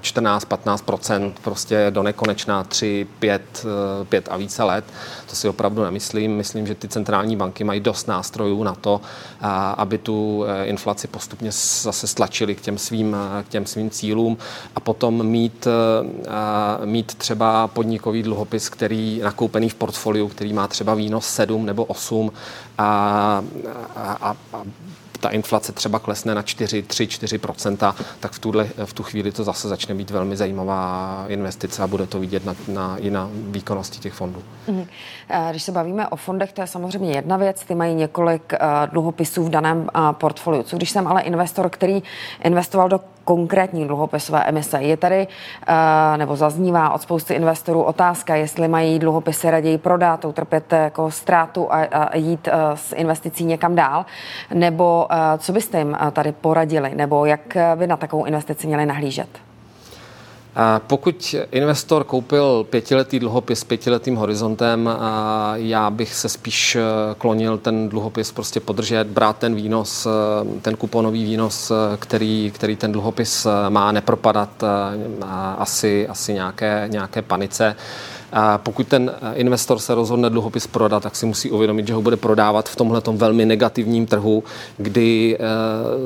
14-15%, 0.00 1.20
mm, 1.20 1.32
prostě 1.42 1.86
do 1.90 2.02
nekonečná 2.02 2.64
3, 2.64 3.06
5, 3.18 3.66
5 4.08 4.28
a 4.30 4.36
více 4.36 4.62
let. 4.62 4.84
To 5.30 5.36
si 5.36 5.48
opravdu 5.48 5.82
nemyslím. 5.82 6.36
Myslím, 6.36 6.66
že 6.66 6.74
ty 6.74 6.88
centrální 6.88 7.36
banky 7.36 7.64
mají 7.64 7.80
dost 7.80 8.08
nástrojů 8.08 8.62
na 8.62 8.74
to, 8.74 9.00
aby 9.76 9.98
tu 9.98 10.44
eh, 10.44 10.66
inflaci 10.66 11.08
postupně 11.08 11.50
zase 11.82 12.06
stlačili 12.06 12.54
k 12.54 12.60
těm 12.60 12.78
svým 12.78 12.91
svým, 12.92 13.16
k 13.42 13.48
těm 13.48 13.66
svým 13.66 13.90
cílům 13.90 14.36
a 14.76 14.80
potom 14.80 15.26
mít, 15.26 15.68
mít 16.84 17.14
třeba 17.14 17.68
podnikový 17.68 18.22
dluhopis, 18.22 18.68
který 18.68 19.20
nakoupený 19.24 19.68
v 19.68 19.74
portfoliu, 19.74 20.28
který 20.28 20.52
má 20.52 20.68
třeba 20.68 20.94
výnos 20.94 21.26
7 21.26 21.66
nebo 21.66 21.84
8 21.84 22.32
a, 22.78 22.84
a, 23.96 24.36
a 24.52 24.62
ta 25.22 25.28
inflace 25.28 25.72
třeba 25.72 25.98
klesne 25.98 26.34
na 26.34 26.42
4, 26.42 26.82
3, 26.82 27.06
4% 27.06 27.94
tak 28.20 28.32
v, 28.32 28.38
tuhle, 28.38 28.68
v 28.84 28.92
tu 28.92 29.02
chvíli 29.02 29.32
to 29.32 29.44
zase 29.44 29.68
začne 29.68 29.94
být 29.94 30.10
velmi 30.10 30.36
zajímavá 30.36 31.24
investice 31.28 31.82
a 31.82 31.86
bude 31.86 32.06
to 32.06 32.20
vidět 32.20 32.44
na, 32.44 32.54
na, 32.68 32.96
i 32.96 33.10
na 33.10 33.30
výkonnosti 33.32 33.98
těch 33.98 34.12
fondů. 34.12 34.42
Mm. 34.68 34.86
Když 35.50 35.62
se 35.62 35.72
bavíme 35.72 36.08
o 36.08 36.16
fondech, 36.16 36.52
to 36.52 36.60
je 36.60 36.66
samozřejmě 36.66 37.12
jedna 37.12 37.36
věc, 37.36 37.64
ty 37.64 37.74
mají 37.74 37.94
několik 37.94 38.52
dluhopisů 38.92 39.44
v 39.44 39.50
daném 39.50 39.88
portfoliu. 40.12 40.62
Co 40.62 40.76
když 40.76 40.90
jsem 40.90 41.06
ale 41.06 41.22
investor, 41.22 41.70
který 41.70 42.02
investoval 42.44 42.88
do 42.88 43.00
konkrétní 43.24 43.86
dluhopisové 43.86 44.44
emise. 44.44 44.82
Je 44.82 44.96
tady, 44.96 45.26
nebo 46.16 46.36
zaznívá 46.36 46.90
od 46.90 47.02
spousty 47.02 47.34
investorů 47.34 47.82
otázka, 47.82 48.34
jestli 48.34 48.68
mají 48.68 48.98
dluhopisy 48.98 49.50
raději 49.50 49.78
prodat, 49.78 50.24
utrpět 50.24 50.72
jako 50.72 51.10
ztrátu 51.10 51.72
a, 51.72 52.16
jít 52.16 52.48
s 52.74 52.94
investicí 52.96 53.44
někam 53.44 53.74
dál, 53.74 54.06
nebo 54.54 55.06
co 55.38 55.52
byste 55.52 55.78
jim 55.78 55.96
tady 56.12 56.32
poradili, 56.32 56.94
nebo 56.94 57.24
jak 57.24 57.56
by 57.74 57.86
na 57.86 57.96
takovou 57.96 58.24
investici 58.24 58.66
měli 58.66 58.86
nahlížet? 58.86 59.51
Pokud 60.86 61.34
investor 61.52 62.04
koupil 62.04 62.66
pětiletý 62.70 63.18
dluhopis 63.18 63.60
s 63.60 63.64
pětiletým 63.64 64.16
horizontem, 64.16 64.90
já 65.54 65.90
bych 65.90 66.14
se 66.14 66.28
spíš 66.28 66.76
eh, 66.76 66.80
klonil 67.18 67.58
ten 67.58 67.88
dluhopis 67.88 68.32
prostě 68.32 68.60
podržet, 68.60 69.06
brát 69.06 69.38
ten 69.38 69.54
výnos, 69.54 70.06
eh, 70.06 70.60
ten 70.60 70.76
kuponový 70.76 71.24
výnos, 71.24 71.70
eh, 71.70 71.96
který, 71.96 72.52
který 72.54 72.76
ten 72.76 72.92
dluhopis 72.92 73.46
má, 73.68 73.92
nepropadat 73.92 74.64
asi, 75.58 76.08
asi 76.08 76.34
nějaké, 76.34 76.84
nějaké 76.86 77.22
panice. 77.22 77.76
A 78.32 78.58
pokud 78.58 78.88
ten 78.88 79.12
eh, 79.14 79.34
investor 79.34 79.78
se 79.78 79.94
rozhodne 79.94 80.30
dluhopis 80.30 80.66
prodat, 80.66 81.02
tak 81.02 81.16
si 81.16 81.26
musí 81.26 81.50
uvědomit, 81.50 81.86
že 81.86 81.94
ho 81.94 82.02
bude 82.02 82.16
prodávat 82.16 82.68
v 82.68 82.76
tomhle 82.76 83.02
velmi 83.12 83.46
negativním 83.46 84.06
trhu, 84.06 84.44
kdy 84.76 85.36
e, 85.36 85.38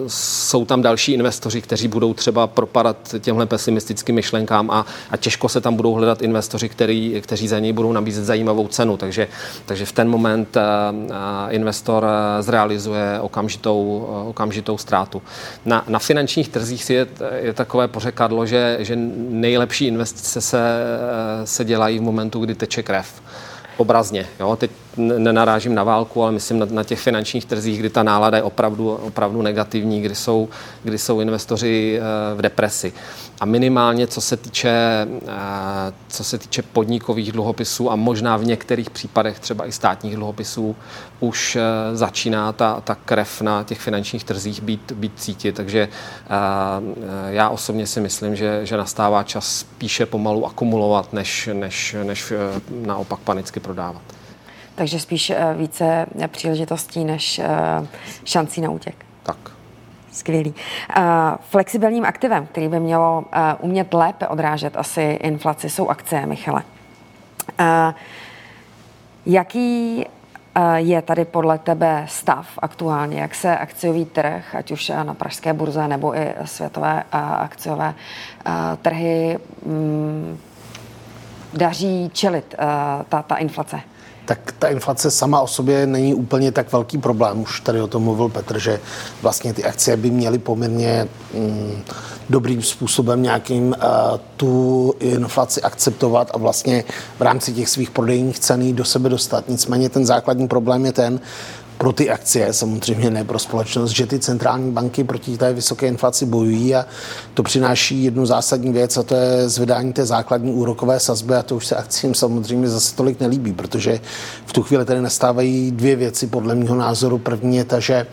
jsou 0.06 0.64
tam 0.64 0.82
další 0.82 1.12
investoři, 1.12 1.62
kteří 1.62 1.88
budou 1.88 2.14
třeba 2.14 2.46
propadat 2.46 3.14
těmhle 3.20 3.46
pesimistickým 3.46 4.14
myšlenkám 4.14 4.70
a, 4.70 4.86
a 5.10 5.16
těžko 5.16 5.48
se 5.48 5.60
tam 5.60 5.76
budou 5.76 5.92
hledat 5.92 6.22
investoři, 6.22 6.68
který, 6.68 7.20
kteří 7.20 7.48
za 7.48 7.58
něj 7.58 7.72
budou 7.72 7.92
nabízet 7.92 8.24
zajímavou 8.24 8.68
cenu. 8.68 8.96
Takže, 8.96 9.28
takže 9.66 9.86
v 9.86 9.92
ten 9.92 10.08
moment 10.08 10.56
e, 10.56 10.60
investor 11.50 12.06
zrealizuje 12.40 13.20
okamžitou, 13.20 14.08
okamžitou 14.28 14.78
ztrátu. 14.78 15.22
Na, 15.64 15.84
na 15.88 15.98
finančních 15.98 16.48
trzích 16.48 16.90
je, 16.90 17.06
je 17.36 17.52
takové 17.52 17.88
pořekadlo, 17.88 18.46
že, 18.46 18.76
že 18.80 18.96
nejlepší 19.28 19.86
investice 19.86 20.40
se, 20.40 20.60
se 21.44 21.64
dělají 21.64 21.98
v 21.98 22.02
momentu, 22.02 22.15
momentu, 22.16 22.40
kdy 22.40 22.54
teče 22.54 22.82
krev 22.82 23.22
obrazně. 23.76 24.26
Jo? 24.40 24.56
Teď 24.56 24.70
nenarážím 24.96 25.74
na 25.74 25.84
válku, 25.84 26.22
ale 26.22 26.32
myslím 26.32 26.58
na, 26.58 26.66
na 26.70 26.84
těch 26.84 27.00
finančních 27.00 27.44
trzích, 27.44 27.78
kdy 27.78 27.90
ta 27.90 28.02
nálada 28.02 28.36
je 28.36 28.42
opravdu, 28.42 28.90
opravdu 28.90 29.42
negativní, 29.42 30.02
kdy 30.02 30.14
jsou, 30.14 30.48
kdy 30.82 30.98
jsou 30.98 31.20
investoři 31.20 32.00
eh, 32.00 32.34
v 32.34 32.42
depresi. 32.42 32.92
A 33.40 33.44
minimálně, 33.44 34.06
co 34.06 34.20
se 34.20 34.36
týče, 34.36 34.70
eh, 35.26 35.92
co 36.08 36.24
se 36.24 36.38
týče 36.38 36.62
podnikových 36.62 37.32
dluhopisů 37.32 37.90
a 37.90 37.96
možná 37.96 38.36
v 38.36 38.44
některých 38.44 38.90
případech 38.90 39.38
třeba 39.38 39.66
i 39.66 39.72
státních 39.72 40.16
dluhopisů, 40.16 40.76
už 41.20 41.56
eh, 41.56 41.96
začíná 41.96 42.52
ta, 42.52 42.80
ta 42.80 42.94
krev 42.94 43.40
na 43.40 43.62
těch 43.62 43.80
finančních 43.80 44.24
trzích 44.24 44.62
být, 44.62 44.92
být 44.92 45.12
cítit. 45.16 45.54
Takže 45.54 45.88
já 47.28 47.48
osobně 47.48 47.86
si 47.86 48.00
myslím, 48.00 48.36
že, 48.36 48.66
že 48.66 48.76
nastává 48.76 49.22
čas 49.22 49.58
spíše 49.58 50.06
pomalu 50.06 50.46
akumulovat, 50.46 51.12
než, 51.12 51.48
než, 51.52 51.96
než 52.02 52.32
naopak 52.70 53.18
panicky 53.18 53.60
prodávat. 53.60 54.02
Takže 54.76 55.00
spíš 55.00 55.30
eh, 55.30 55.54
více 55.58 56.06
příležitostí 56.28 57.04
než 57.04 57.38
eh, 57.38 57.86
šancí 58.24 58.60
na 58.60 58.70
útěk. 58.70 59.06
Tak. 59.22 59.55
Skvělý. 60.16 60.54
Uh, 60.96 61.04
flexibilním 61.40 62.04
aktivem, 62.04 62.46
který 62.46 62.68
by 62.68 62.80
mělo 62.80 63.18
uh, 63.18 63.24
umět 63.58 63.94
lépe 63.94 64.28
odrážet 64.28 64.76
asi 64.76 65.02
inflaci, 65.02 65.70
jsou 65.70 65.88
akcie, 65.88 66.26
Michale. 66.26 66.62
Uh, 67.60 67.66
jaký 69.26 70.06
je 70.76 71.02
tady 71.02 71.24
podle 71.24 71.58
tebe 71.58 72.04
stav 72.08 72.46
aktuálně? 72.58 73.20
Jak 73.20 73.34
se 73.34 73.58
akciový 73.58 74.04
trh, 74.04 74.54
ať 74.54 74.70
už 74.70 74.92
na 75.02 75.14
pražské 75.14 75.52
burze 75.52 75.88
nebo 75.88 76.16
i 76.16 76.34
světové 76.44 77.02
akciové 77.12 77.94
trhy, 78.82 79.38
mm, 79.66 80.38
daří 81.54 82.10
čelit 82.12 82.54
ta, 83.08 83.22
ta 83.22 83.36
inflace? 83.36 83.80
Tak 84.26 84.52
ta 84.58 84.68
inflace 84.68 85.10
sama 85.10 85.40
o 85.40 85.46
sobě 85.46 85.86
není 85.86 86.14
úplně 86.14 86.52
tak 86.52 86.72
velký 86.72 86.98
problém. 86.98 87.40
Už 87.40 87.60
tady 87.60 87.80
o 87.80 87.86
tom 87.86 88.02
mluvil 88.02 88.28
Petr, 88.28 88.58
že 88.58 88.80
vlastně 89.22 89.54
ty 89.54 89.64
akcie 89.64 89.96
by 89.96 90.10
měly 90.10 90.38
poměrně 90.38 91.08
mm, 91.34 91.82
dobrým 92.30 92.62
způsobem 92.62 93.22
nějakým 93.22 93.68
uh, 93.68 93.74
tu 94.36 94.94
inflaci 95.00 95.62
akceptovat 95.62 96.30
a 96.34 96.38
vlastně 96.38 96.84
v 97.18 97.22
rámci 97.22 97.52
těch 97.52 97.68
svých 97.68 97.90
prodejních 97.90 98.38
ceny 98.38 98.72
do 98.72 98.84
sebe 98.84 99.08
dostat. 99.08 99.48
Nicméně 99.48 99.88
ten 99.88 100.06
základní 100.06 100.48
problém 100.48 100.86
je 100.86 100.92
ten, 100.92 101.20
pro 101.78 101.92
ty 101.92 102.10
akcie, 102.10 102.52
samozřejmě 102.52 103.10
ne 103.10 103.24
pro 103.24 103.38
společnost, 103.38 103.90
že 103.90 104.06
ty 104.06 104.18
centrální 104.18 104.72
banky 104.72 105.04
proti 105.04 105.38
té 105.38 105.52
vysoké 105.52 105.86
inflaci 105.86 106.26
bojují 106.26 106.74
a 106.74 106.86
to 107.34 107.42
přináší 107.42 108.04
jednu 108.04 108.26
zásadní 108.26 108.72
věc 108.72 108.96
a 108.96 109.02
to 109.02 109.14
je 109.14 109.48
zvedání 109.48 109.92
té 109.92 110.06
základní 110.06 110.52
úrokové 110.52 111.00
sazby 111.00 111.34
a 111.34 111.42
to 111.42 111.56
už 111.56 111.66
se 111.66 111.76
akcím 111.76 112.14
samozřejmě 112.14 112.68
zase 112.68 112.96
tolik 112.96 113.20
nelíbí, 113.20 113.52
protože 113.52 114.00
v 114.46 114.52
tu 114.52 114.62
chvíli 114.62 114.84
tady 114.84 115.00
nastávají 115.00 115.72
dvě 115.72 115.96
věci 115.96 116.26
podle 116.26 116.54
mého 116.54 116.76
názoru. 116.76 117.18
První 117.18 117.56
je 117.56 117.64
ta, 117.64 117.80
že 117.80 118.06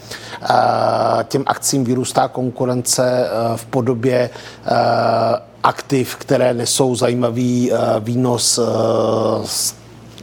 těm 1.24 1.44
akcím 1.46 1.84
vyrůstá 1.84 2.28
konkurence 2.28 3.28
v 3.56 3.66
podobě 3.66 4.30
aktiv, 5.64 6.16
které 6.16 6.54
nesou 6.54 6.96
zajímavý 6.96 7.72
výnos 8.00 8.60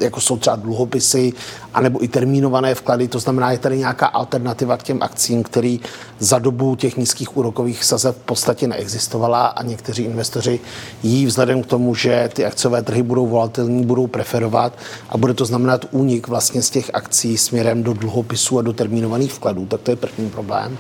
jako 0.00 0.20
jsou 0.20 0.36
třeba 0.36 0.56
dluhopisy, 0.56 1.32
anebo 1.74 2.04
i 2.04 2.08
termínované 2.08 2.74
vklady. 2.74 3.08
To 3.08 3.18
znamená, 3.18 3.52
je 3.52 3.58
tady 3.58 3.78
nějaká 3.78 4.06
alternativa 4.06 4.76
k 4.76 4.82
těm 4.82 5.02
akcím, 5.02 5.42
který 5.42 5.80
za 6.18 6.38
dobu 6.38 6.76
těch 6.76 6.96
nízkých 6.96 7.36
úrokových 7.36 7.84
sazeb 7.84 8.16
v 8.16 8.24
podstatě 8.24 8.68
neexistovala 8.68 9.46
a 9.46 9.62
někteří 9.62 10.02
investoři 10.02 10.60
jí 11.02 11.26
vzhledem 11.26 11.62
k 11.62 11.66
tomu, 11.66 11.94
že 11.94 12.30
ty 12.32 12.44
akciové 12.44 12.82
trhy 12.82 13.02
budou 13.02 13.26
volatilní, 13.26 13.86
budou 13.86 14.06
preferovat 14.06 14.72
a 15.08 15.18
bude 15.18 15.34
to 15.34 15.44
znamenat 15.44 15.86
únik 15.90 16.28
vlastně 16.28 16.62
z 16.62 16.70
těch 16.70 16.90
akcí 16.94 17.38
směrem 17.38 17.82
do 17.82 17.92
dluhopisů 17.92 18.58
a 18.58 18.62
do 18.62 18.72
termínovaných 18.72 19.32
vkladů. 19.32 19.66
Tak 19.66 19.80
to 19.80 19.90
je 19.90 19.96
první 19.96 20.30
problém. 20.30 20.78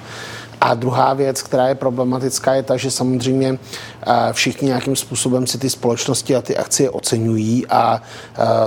A 0.60 0.74
druhá 0.74 1.14
věc, 1.14 1.42
která 1.42 1.68
je 1.68 1.74
problematická, 1.74 2.54
je 2.54 2.62
ta, 2.62 2.76
že 2.76 2.90
samozřejmě 2.90 3.58
všichni 4.32 4.66
nějakým 4.66 4.96
způsobem 4.96 5.46
si 5.46 5.58
ty 5.58 5.70
společnosti 5.70 6.36
a 6.36 6.42
ty 6.42 6.56
akcie 6.56 6.90
oceňují 6.90 7.66
a 7.66 8.02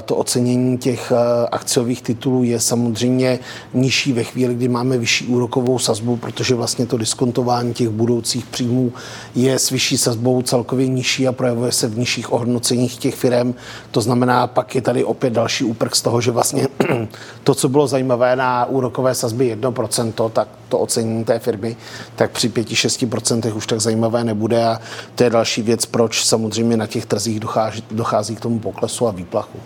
to 0.06 0.16
ocenění 0.16 0.78
těch 0.78 1.12
akciových 1.52 2.02
titulů 2.02 2.44
je 2.44 2.60
samozřejmě 2.60 3.40
nižší 3.74 4.14
ve 4.14 4.24
chvíli, 4.24 4.56
kdy 4.56 4.68
máme 4.68 4.98
vyšší 4.98 5.28
úrokovou 5.28 5.80
sazbu, 5.80 6.18
protože 6.18 6.56
vlastně 6.56 6.86
to 6.86 6.98
diskontování 6.98 7.74
těch 7.74 7.90
budoucích 7.90 8.46
příjmů 8.46 8.94
je 9.36 9.60
s 9.60 9.70
vyšší 9.70 9.98
sazbou 9.98 10.42
celkově 10.42 10.88
nižší 10.88 11.28
a 11.28 11.32
projevuje 11.32 11.72
se 11.72 11.88
v 11.88 11.98
nižších 11.98 12.34
ohodnoceních 12.34 12.98
těch 12.98 13.16
firm. 13.16 13.56
To 13.92 14.02
znamená, 14.02 14.48
pak 14.48 14.76
je 14.76 14.82
tady 14.82 15.04
opět 15.04 15.34
další 15.34 15.64
úprk 15.64 15.96
z 15.96 16.02
toho, 16.02 16.22
že 16.22 16.32
vlastně 16.32 16.68
to, 17.44 17.56
co 17.56 17.70
bylo 17.70 17.88
zajímavé 17.88 18.36
na 18.36 18.66
úrokové 18.66 19.16
sazby 19.16 19.58
1%, 19.58 20.30
tak 20.30 20.48
to 20.70 20.80
ocenění 20.80 21.24
té 21.24 21.40
firmy 21.40 21.76
tak 22.16 22.32
při 22.32 22.50
5-6% 22.50 23.56
už 23.56 23.68
tak 23.68 23.82
zajímavé 23.82 24.24
nebude 24.24 24.66
a 24.66 24.80
to 25.16 25.23
je 25.24 25.30
další 25.30 25.62
věc, 25.62 25.86
proč 25.86 26.26
samozřejmě 26.26 26.78
na 26.78 26.88
těch 26.88 27.06
trzích 27.06 27.40
dochází, 27.40 27.84
dochází 27.92 28.36
k 28.36 28.40
tomu 28.40 28.60
poklesu 28.60 29.08
a 29.08 29.12
výplachu. 29.12 29.60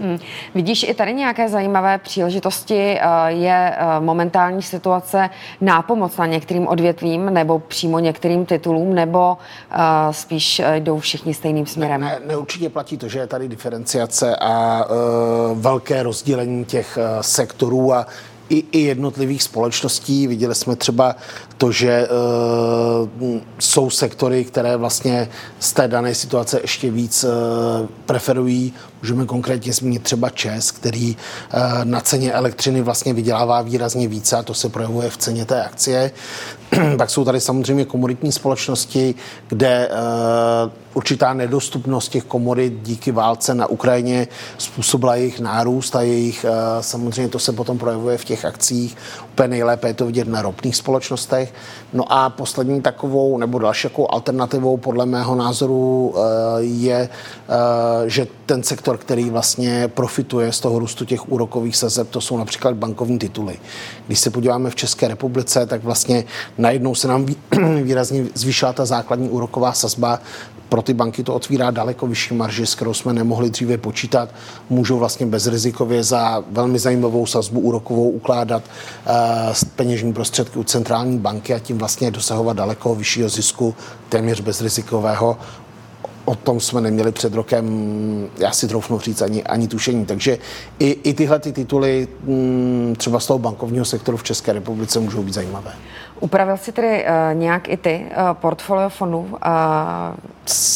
Hmm. 0.00 0.18
Vidíš 0.54 0.82
i 0.82 0.94
tady 0.94 1.14
nějaké 1.14 1.48
zajímavé 1.48 1.98
příležitosti? 1.98 2.98
Eh, 3.00 3.06
je 3.28 3.76
eh, 3.76 4.00
momentální 4.00 4.62
situace 4.62 5.30
nápomocná 5.60 6.26
některým 6.26 6.66
odvětvím 6.66 7.34
nebo 7.34 7.58
přímo 7.58 7.98
některým 7.98 8.46
titulům, 8.46 8.94
nebo 8.94 9.36
eh, 9.70 9.76
spíš 10.10 10.62
jdou 10.74 10.98
všichni 10.98 11.34
stejným 11.34 11.66
směrem? 11.66 12.00
Ne, 12.00 12.18
ne, 12.26 12.36
určitě 12.36 12.68
platí 12.68 12.98
to, 12.98 13.08
že 13.08 13.18
je 13.18 13.26
tady 13.26 13.48
diferenciace 13.48 14.36
a 14.36 14.84
uh, 14.84 15.58
velké 15.58 16.02
rozdělení 16.02 16.64
těch 16.64 16.98
uh, 16.98 17.20
sektorů 17.20 17.92
a 17.92 18.06
i, 18.48 18.64
i 18.72 18.80
jednotlivých 18.80 19.42
společností. 19.42 20.26
Viděli 20.26 20.54
jsme 20.54 20.76
třeba 20.76 21.16
to, 21.58 21.72
že 21.72 22.08
uh, 23.22 23.40
jsou 23.58 23.90
sektory, 23.90 24.44
které 24.44 24.76
vlastně 24.76 25.28
z 25.60 25.72
té 25.72 25.88
dané 25.88 26.14
situace 26.14 26.60
ještě 26.62 26.90
víc 26.90 27.24
uh, 27.24 27.30
preferují. 28.06 28.72
Můžeme 29.02 29.26
konkrétně 29.26 29.72
zmínit 29.72 30.02
třeba 30.02 30.30
ČES, 30.30 30.70
který 30.70 31.16
uh, 31.16 31.84
na 31.84 32.00
ceně 32.00 32.32
elektřiny 32.32 32.82
vlastně 32.82 33.14
vydělává 33.14 33.62
výrazně 33.62 34.08
více 34.08 34.36
a 34.36 34.42
to 34.42 34.54
se 34.54 34.68
projevuje 34.68 35.10
v 35.10 35.16
ceně 35.16 35.44
té 35.44 35.64
akcie. 35.64 36.10
Pak 36.98 37.10
jsou 37.10 37.24
tady 37.24 37.40
samozřejmě 37.40 37.84
komoditní 37.84 38.32
společnosti, 38.32 39.14
kde 39.48 39.88
uh, 39.88 40.83
určitá 40.94 41.34
nedostupnost 41.34 42.08
těch 42.08 42.24
komodit 42.24 42.72
díky 42.82 43.12
válce 43.12 43.54
na 43.54 43.66
Ukrajině 43.66 44.28
způsobila 44.58 45.16
jejich 45.16 45.40
nárůst 45.40 45.96
a 45.96 46.02
jejich, 46.02 46.46
uh, 46.48 46.50
samozřejmě 46.80 47.28
to 47.28 47.38
se 47.38 47.52
potom 47.52 47.78
projevuje 47.78 48.18
v 48.18 48.24
těch 48.24 48.44
akcích. 48.44 48.96
Úplně 49.32 49.48
nejlépe 49.48 49.88
je 49.88 49.94
to 49.94 50.06
vidět 50.06 50.28
na 50.28 50.42
ropných 50.42 50.76
společnostech. 50.76 51.54
No 51.92 52.12
a 52.12 52.30
poslední 52.30 52.82
takovou 52.82 53.38
nebo 53.38 53.58
další 53.58 53.88
takovou 53.88 54.14
alternativou 54.14 54.76
podle 54.76 55.06
mého 55.06 55.34
názoru 55.34 56.08
uh, 56.08 56.22
je, 56.58 57.08
uh, 57.48 58.08
že 58.08 58.26
ten 58.46 58.62
sektor, 58.62 58.98
který 58.98 59.30
vlastně 59.30 59.88
profituje 59.88 60.52
z 60.52 60.60
toho 60.60 60.78
růstu 60.78 61.04
těch 61.04 61.32
úrokových 61.32 61.76
sazeb, 61.76 62.10
to 62.10 62.20
jsou 62.20 62.38
například 62.38 62.74
bankovní 62.74 63.18
tituly. 63.18 63.58
Když 64.06 64.20
se 64.20 64.30
podíváme 64.30 64.70
v 64.70 64.74
České 64.74 65.08
republice, 65.08 65.66
tak 65.66 65.84
vlastně 65.84 66.24
najednou 66.58 66.94
se 66.94 67.08
nám 67.08 67.26
výrazně 67.82 68.24
zvýšila 68.34 68.72
ta 68.72 68.84
základní 68.84 69.28
úroková 69.28 69.72
sazba. 69.72 70.20
Pro 70.74 70.82
ty 70.82 70.94
banky 70.94 71.22
to 71.22 71.34
otvírá 71.34 71.70
daleko 71.70 72.06
vyšší 72.06 72.34
marži, 72.34 72.66
s 72.66 72.74
kterou 72.74 72.94
jsme 72.94 73.12
nemohli 73.12 73.50
dříve 73.50 73.78
počítat. 73.78 74.28
Můžou 74.70 74.98
vlastně 74.98 75.26
bezrizikově 75.26 76.04
za 76.04 76.44
velmi 76.50 76.78
zajímavou 76.78 77.26
sazbu 77.26 77.60
úrokovou 77.60 78.10
ukládat 78.10 78.62
uh, 78.62 79.12
peněžní 79.76 80.12
prostředky 80.12 80.58
u 80.58 80.64
centrální 80.64 81.18
banky 81.18 81.54
a 81.54 81.58
tím 81.58 81.78
vlastně 81.78 82.10
dosahovat 82.10 82.56
daleko 82.56 82.94
vyššího 82.94 83.28
zisku 83.28 83.74
téměř 84.08 84.40
bezrizikového 84.40 85.38
o 86.24 86.34
tom 86.34 86.60
jsme 86.60 86.80
neměli 86.80 87.12
před 87.12 87.34
rokem, 87.34 87.66
já 88.38 88.52
si 88.52 88.68
troufnu 88.68 88.98
říct, 88.98 89.22
ani, 89.22 89.42
ani 89.42 89.68
tušení. 89.68 90.06
Takže 90.06 90.38
i, 90.78 90.90
i 90.90 91.14
tyhle 91.14 91.38
ty 91.38 91.52
tituly 91.52 92.08
mm, 92.24 92.94
třeba 92.98 93.20
z 93.20 93.26
toho 93.26 93.38
bankovního 93.38 93.84
sektoru 93.84 94.16
v 94.16 94.22
České 94.22 94.52
republice 94.52 95.00
můžou 95.00 95.22
být 95.22 95.34
zajímavé. 95.34 95.72
Upravil 96.24 96.56
si 96.56 96.72
tedy 96.72 97.04
uh, 97.04 97.38
nějak 97.38 97.68
i 97.68 97.76
ty 97.76 98.06
uh, 98.06 98.32
portfolio 98.32 98.88
fondů, 98.88 99.18
uh, 99.18 99.36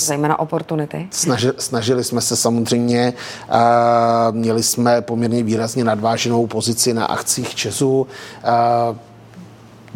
zejména 0.04 0.38
Opportunity? 0.38 1.08
Snaži, 1.10 1.50
snažili 1.58 2.04
jsme 2.04 2.20
se 2.20 2.36
samozřejmě, 2.36 3.12
uh, 3.48 3.56
měli 4.36 4.62
jsme 4.62 5.00
poměrně 5.00 5.42
výrazně 5.42 5.84
nadváženou 5.84 6.46
pozici 6.46 6.94
na 6.94 7.06
akcích 7.06 7.54
Česu. 7.54 8.00
Uh, 8.00 8.96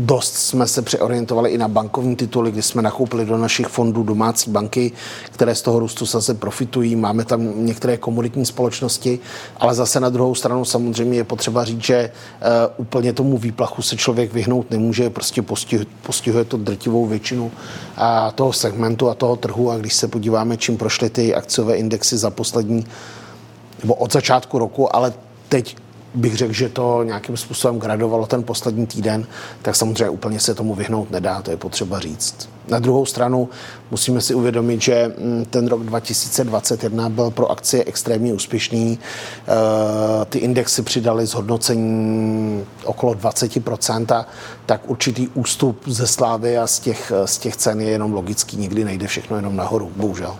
Dost 0.05 0.35
jsme 0.35 0.67
se 0.67 0.83
přeorientovali 0.83 1.51
i 1.51 1.59
na 1.59 1.69
bankovní 1.69 2.17
tituly, 2.17 2.51
kdy 2.51 2.63
jsme 2.63 2.83
nakoupili 2.83 3.25
do 3.25 3.39
našich 3.39 3.67
fondů 3.67 4.03
domácí 4.03 4.51
banky, 4.51 4.93
které 5.31 5.55
z 5.55 5.63
toho 5.63 5.79
růstu 5.79 6.07
zase 6.07 6.35
profitují. 6.35 6.97
Máme 6.97 7.25
tam 7.25 7.67
některé 7.67 7.97
komoditní 7.97 8.47
společnosti, 8.47 9.19
ale 9.57 9.75
zase 9.75 10.01
na 10.01 10.09
druhou 10.09 10.35
stranu 10.35 10.65
samozřejmě 10.65 11.17
je 11.17 11.25
potřeba 11.25 11.65
říct, 11.65 11.85
že 11.85 12.11
uh, 12.11 12.49
úplně 12.77 13.13
tomu 13.13 13.39
výplachu 13.39 13.83
se 13.83 13.97
člověk 13.97 14.33
vyhnout 14.33 14.71
nemůže, 14.71 15.11
prostě 15.11 15.43
postihuje, 15.43 15.87
postihuje 16.03 16.45
to 16.45 16.57
drtivou 16.57 17.07
většinu 17.07 17.53
a 17.97 18.31
toho 18.31 18.53
segmentu 18.53 19.09
a 19.09 19.15
toho 19.15 19.37
trhu 19.37 19.71
a 19.71 19.79
když 19.79 19.95
se 19.95 20.09
podíváme, 20.09 20.57
čím 20.57 20.77
prošly 20.77 21.11
ty 21.11 21.35
akciové 21.35 21.77
indexy 21.77 22.19
za 22.19 22.31
poslední 22.31 22.87
nebo 23.83 23.95
od 23.95 24.13
začátku 24.13 24.59
roku, 24.59 24.97
ale 24.97 25.13
teď 25.49 25.77
bych 26.15 26.37
řekl, 26.37 26.53
že 26.53 26.69
to 26.69 27.03
nějakým 27.03 27.37
způsobem 27.37 27.79
gradovalo 27.79 28.27
ten 28.27 28.43
poslední 28.43 28.87
týden, 28.87 29.27
tak 29.63 29.77
samozřejmě 29.77 30.09
úplně 30.09 30.41
se 30.41 30.55
tomu 30.55 30.75
vyhnout 30.75 31.11
nedá, 31.11 31.43
to 31.43 31.51
je 31.51 31.57
potřeba 31.57 32.01
říct. 32.01 32.49
Na 32.69 32.79
druhou 32.79 33.07
stranu 33.07 33.49
musíme 33.91 34.21
si 34.21 34.35
uvědomit, 34.35 34.83
že 34.83 35.15
mm, 35.19 35.45
ten 35.45 35.69
rok 35.69 35.83
2021 35.83 37.09
byl 37.09 37.31
pro 37.31 37.51
akcie 37.51 37.85
extrémně 37.85 38.33
úspěšný. 38.33 38.99
Eh, 38.99 40.25
ty 40.25 40.39
indexy 40.39 40.83
přidaly 40.83 41.27
zhodnocení 41.27 42.65
okolo 42.85 43.13
20%, 43.13 44.25
tak 44.67 44.91
určitý 44.91 45.29
ústup 45.29 45.83
ze 45.87 46.07
slávy 46.07 46.59
a 46.59 46.67
z 46.67 46.79
těch, 46.79 47.13
z 47.25 47.39
těch 47.39 47.57
cen 47.57 47.81
je 47.81 47.89
jenom 47.89 48.13
logický, 48.13 48.57
nikdy 48.57 48.85
nejde 48.85 49.07
všechno 49.07 49.37
jenom 49.37 49.57
nahoru, 49.57 49.93
bohužel. 49.97 50.37